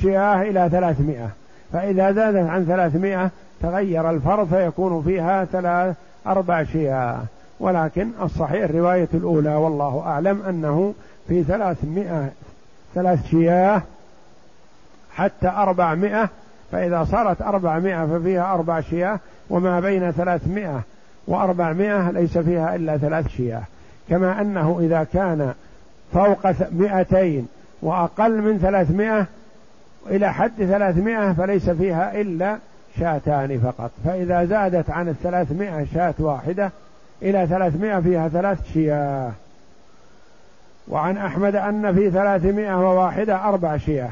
شياه 0.01 0.41
إلى 0.41 0.69
ثلاثمائة. 0.71 1.29
فإذا 1.73 2.11
زادت 2.11 2.49
عن 2.49 2.65
ثلاثمائة 2.65 3.29
تغير 3.61 4.09
الفرض 4.09 4.47
فيكون 4.47 5.01
فيها 5.01 5.45
ثلاث 5.45 5.95
أربع 6.27 6.63
شياه 6.63 7.19
ولكن 7.59 8.09
الصحيح 8.21 8.63
الرواية 8.63 9.07
الأولى 9.13 9.55
والله 9.55 10.03
أعلم 10.05 10.41
أنه 10.41 10.93
في 11.27 11.43
ثلاثمائة 11.43 12.29
ثلاث 12.95 13.25
شياه 13.27 13.81
حتى 15.15 15.47
أربعمائة 15.47 16.29
فإذا 16.71 17.03
صارت 17.03 17.41
أربعمائة 17.41 18.05
ففيها 18.05 18.53
أربع 18.53 18.81
شياه 18.81 19.19
وما 19.49 19.79
بين 19.79 20.11
ثلاثمائة 20.11 20.81
وأربعمائة 21.27 22.11
ليس 22.11 22.37
فيها 22.37 22.75
إلا 22.75 22.97
ثلاث 22.97 23.27
شياه. 23.27 23.63
كما 24.09 24.41
أنه 24.41 24.79
إذا 24.81 25.07
كان 25.13 25.53
فوق 26.13 26.71
مئتين 26.71 27.47
وأقل 27.81 28.41
من 28.41 28.59
ثلاثمائة 28.59 29.25
إلى 30.07 30.33
حد 30.33 30.51
ثلاثمائة 30.57 31.33
فليس 31.33 31.69
فيها 31.69 32.21
إلا 32.21 32.57
شاتان 32.99 33.59
فقط. 33.59 33.91
فإذا 34.05 34.45
زادت 34.45 34.89
عن 34.89 35.09
الثلاثمائة 35.09 35.85
شاة 35.93 36.13
واحدة 36.19 36.71
إلى 37.21 37.47
ثلاثمائة 37.47 37.99
فيها 37.99 38.27
ثلاث 38.27 38.73
شياه. 38.73 39.31
وعن 40.87 41.17
أحمد 41.17 41.55
أن 41.55 41.95
في 41.95 42.11
ثلاثمائة 42.11 42.75
وواحدة 42.75 43.49
أربع 43.49 43.77
شياه. 43.77 44.11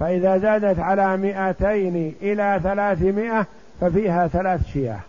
فإذا 0.00 0.38
زادت 0.38 0.78
على 0.78 1.16
مئتين 1.16 2.14
إلى 2.22 2.60
ثلاثمائة 2.62 3.46
ففيها 3.80 4.26
ثلاث 4.26 4.66
شياه. 4.66 5.00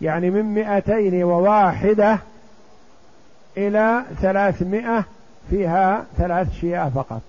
يعني 0.00 0.30
من 0.30 0.54
مئتين 0.54 1.24
وواحدة 1.24 2.18
إلى 3.56 4.02
ثلاثمائة 4.20 5.04
فيها 5.50 6.04
ثلاث 6.18 6.52
شياه 6.52 6.88
فقط. 6.88 7.22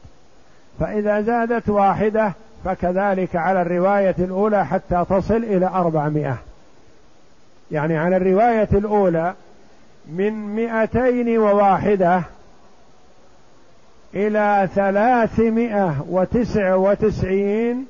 فإذا 0.79 1.21
زادت 1.21 1.69
واحدة 1.69 2.33
فكذلك 2.65 3.35
على 3.35 3.61
الرواية 3.61 4.15
الأولى 4.19 4.65
حتى 4.65 5.05
تصل 5.09 5.43
إلى 5.43 5.65
أربعمائة. 5.67 6.37
يعني 7.71 7.97
على 7.97 8.17
الرواية 8.17 8.69
الأولى 8.73 9.33
من 10.07 10.55
مئتين 10.55 11.37
وواحدة 11.37 12.21
إلى 14.15 14.69
ثلاثمائة 14.75 16.05
وتسع 16.09 16.75
وتسعين 16.75 17.85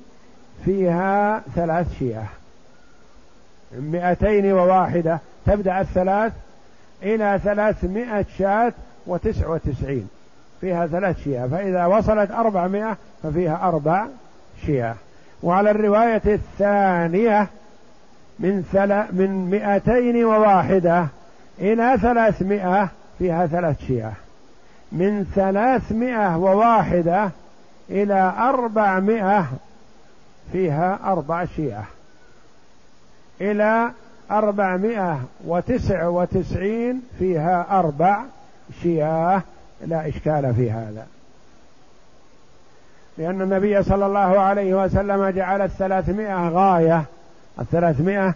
فيها 0.65 1.41
ثلاث 1.55 1.99
من 1.99 3.91
مئتين 3.91 4.53
وواحدة. 4.53 5.19
تبدأ 5.45 5.82
الثلاث 5.82 6.34
إلى 7.03 7.39
ثلاثمائة 7.43 8.26
شاة 8.38 8.73
وتسع 9.07 9.47
وتسعين. 9.47 10.07
فيها 10.61 10.88
ثلاث 10.88 11.23
شياه 11.23 11.47
فإذا 11.47 11.86
وصلت 11.86 12.32
أربعمائة 12.32 12.97
ففيها 13.23 13.67
أربع 13.67 14.05
شياه 14.65 14.95
وعلى 15.43 15.71
الرواية 15.71 16.21
الثانية 16.26 17.47
من 18.39 18.63
ثلا 18.71 19.05
من 19.11 19.49
مئتين 19.49 20.26
وواحدة 20.26 21.07
إلى 21.59 21.97
ثلاثمائة 22.01 22.89
فيها 23.19 23.47
ثلاث 23.47 23.86
شياه 23.88 24.13
من 24.91 25.25
ثلاثمائة 25.36 26.38
وواحدة 26.38 27.29
إلى 27.89 28.33
أربعمائة 28.39 29.45
فيها 30.51 30.99
أربع 31.03 31.45
شياه 31.45 31.83
إلى 33.41 33.91
أربعمائة 34.31 35.19
وتسع 35.45 36.07
وتسعين 36.07 37.01
فيها 37.19 37.79
أربع 37.79 38.21
شياه 38.83 39.41
لا 39.86 40.07
إشكال 40.07 40.53
في 40.53 40.71
هذا. 40.71 41.07
لأن 43.17 43.41
النبي 43.41 43.83
صلى 43.83 44.05
الله 44.05 44.39
عليه 44.39 44.83
وسلم 44.83 45.29
جعل 45.29 45.61
الثلاثمائة 45.61 46.49
غاية. 46.49 47.03
الثلاثمائة 47.59 48.33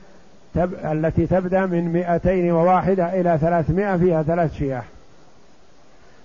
تب... 0.55 0.73
التي 0.73 1.27
تبدأ 1.27 1.65
من 1.65 1.93
مئتين 1.93 2.51
وواحدة 2.51 3.21
إلى 3.21 3.37
ثلاثمائة 3.41 3.97
فيها 3.97 4.23
ثلاث 4.23 4.57
شياه 4.57 4.83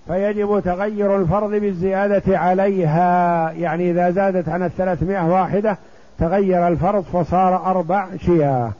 فيجب 0.07 0.61
تغير 0.65 1.17
الفرض 1.17 1.51
بالزيادة 1.51 2.37
عليها. 2.39 3.51
يعني 3.51 3.91
إذا 3.91 4.11
زادت 4.11 4.49
عن 4.49 4.63
الثلاثمائة 4.63 5.25
واحدة 5.31 5.77
تغير 6.19 6.67
الفرض 6.67 7.03
فصار 7.03 7.65
أربع 7.65 8.07
شياه. 8.17 8.71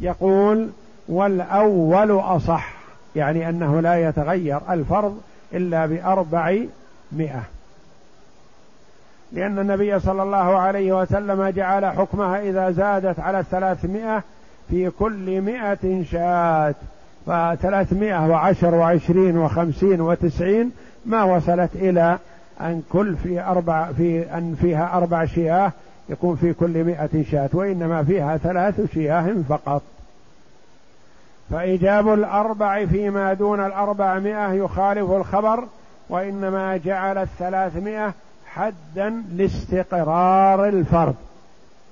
يقول 0.00 0.68
والأول 1.08 2.10
أصح 2.10 2.74
يعني 3.16 3.48
أنه 3.48 3.80
لا 3.80 4.08
يتغير 4.08 4.60
الفرض 4.70 5.20
إلا 5.52 5.86
بأربع 5.86 6.56
مئة 7.12 7.42
لأن 9.32 9.58
النبي 9.58 10.00
صلى 10.00 10.22
الله 10.22 10.58
عليه 10.58 11.00
وسلم 11.00 11.48
جعل 11.48 11.86
حكمها 11.86 12.40
إذا 12.40 12.70
زادت 12.70 13.20
على 13.20 13.40
الثلاثمائة 13.40 14.22
في 14.70 14.90
كل 14.90 15.40
مئة 15.40 16.04
شاة. 16.04 16.74
فثلاثمائة 17.26 18.28
وعشر 18.28 18.74
وعشرين 18.74 19.38
وخمسين 19.38 20.00
وتسعين 20.00 20.70
ما 21.06 21.22
وصلت 21.22 21.70
إلى 21.74 22.18
أن 22.60 22.82
كل 22.92 23.16
في 23.16 23.40
أربع 23.40 23.92
في 23.92 24.34
أن 24.34 24.56
فيها 24.60 24.96
أربع 24.96 25.24
شياه 25.24 25.72
يكون 26.08 26.36
في 26.36 26.52
كل 26.52 26.84
مئة 26.84 27.24
شاة 27.30 27.48
وإنما 27.52 28.04
فيها 28.04 28.36
ثلاث 28.36 28.92
شياه 28.94 29.34
فقط. 29.48 29.82
فإيجاب 31.50 32.12
الأربع 32.14 32.86
فيما 32.86 33.34
دون 33.34 33.66
الأربعمائة 33.66 34.52
يخالف 34.52 35.10
الخبر 35.10 35.64
وإنما 36.08 36.76
جعل 36.76 37.18
الثلاثمائة 37.18 38.14
حدا 38.46 39.22
لاستقرار 39.32 40.68
الفرض. 40.68 41.14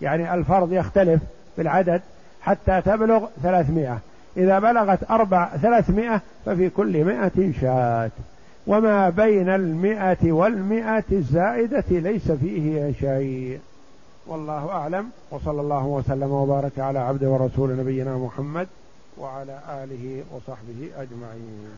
يعني 0.03 0.35
الفرض 0.35 0.72
يختلف 0.72 1.20
بالعدد 1.59 2.03
حتى 2.43 2.81
تبلغ 2.81 3.26
ثلاثمائة. 3.43 3.99
إذا 4.39 4.59
بلغت 4.59 5.11
أربع 5.11 5.57
ثلاثمائة 5.57 6.20
ففي 6.47 6.70
كل 6.70 7.05
مائة 7.05 7.53
شاة. 7.61 8.11
وما 8.66 9.11
بين 9.11 9.49
المائة 9.49 10.32
والمائة 10.32 11.05
الزائدة 11.12 11.84
ليس 11.91 12.32
فيه 12.32 12.93
شيء. 13.01 13.61
والله 14.26 14.70
أعلم. 14.70 15.11
وصلى 15.30 15.61
الله 15.61 15.86
وسلم 15.86 16.32
وبارك 16.32 16.78
على 16.78 16.99
عبد 16.99 17.24
ورسول 17.24 17.76
نبينا 17.76 18.16
محمد 18.16 18.66
وعلى 19.18 19.59
آله 19.68 20.22
وصحبه 20.32 20.91
أجمعين. 20.97 21.68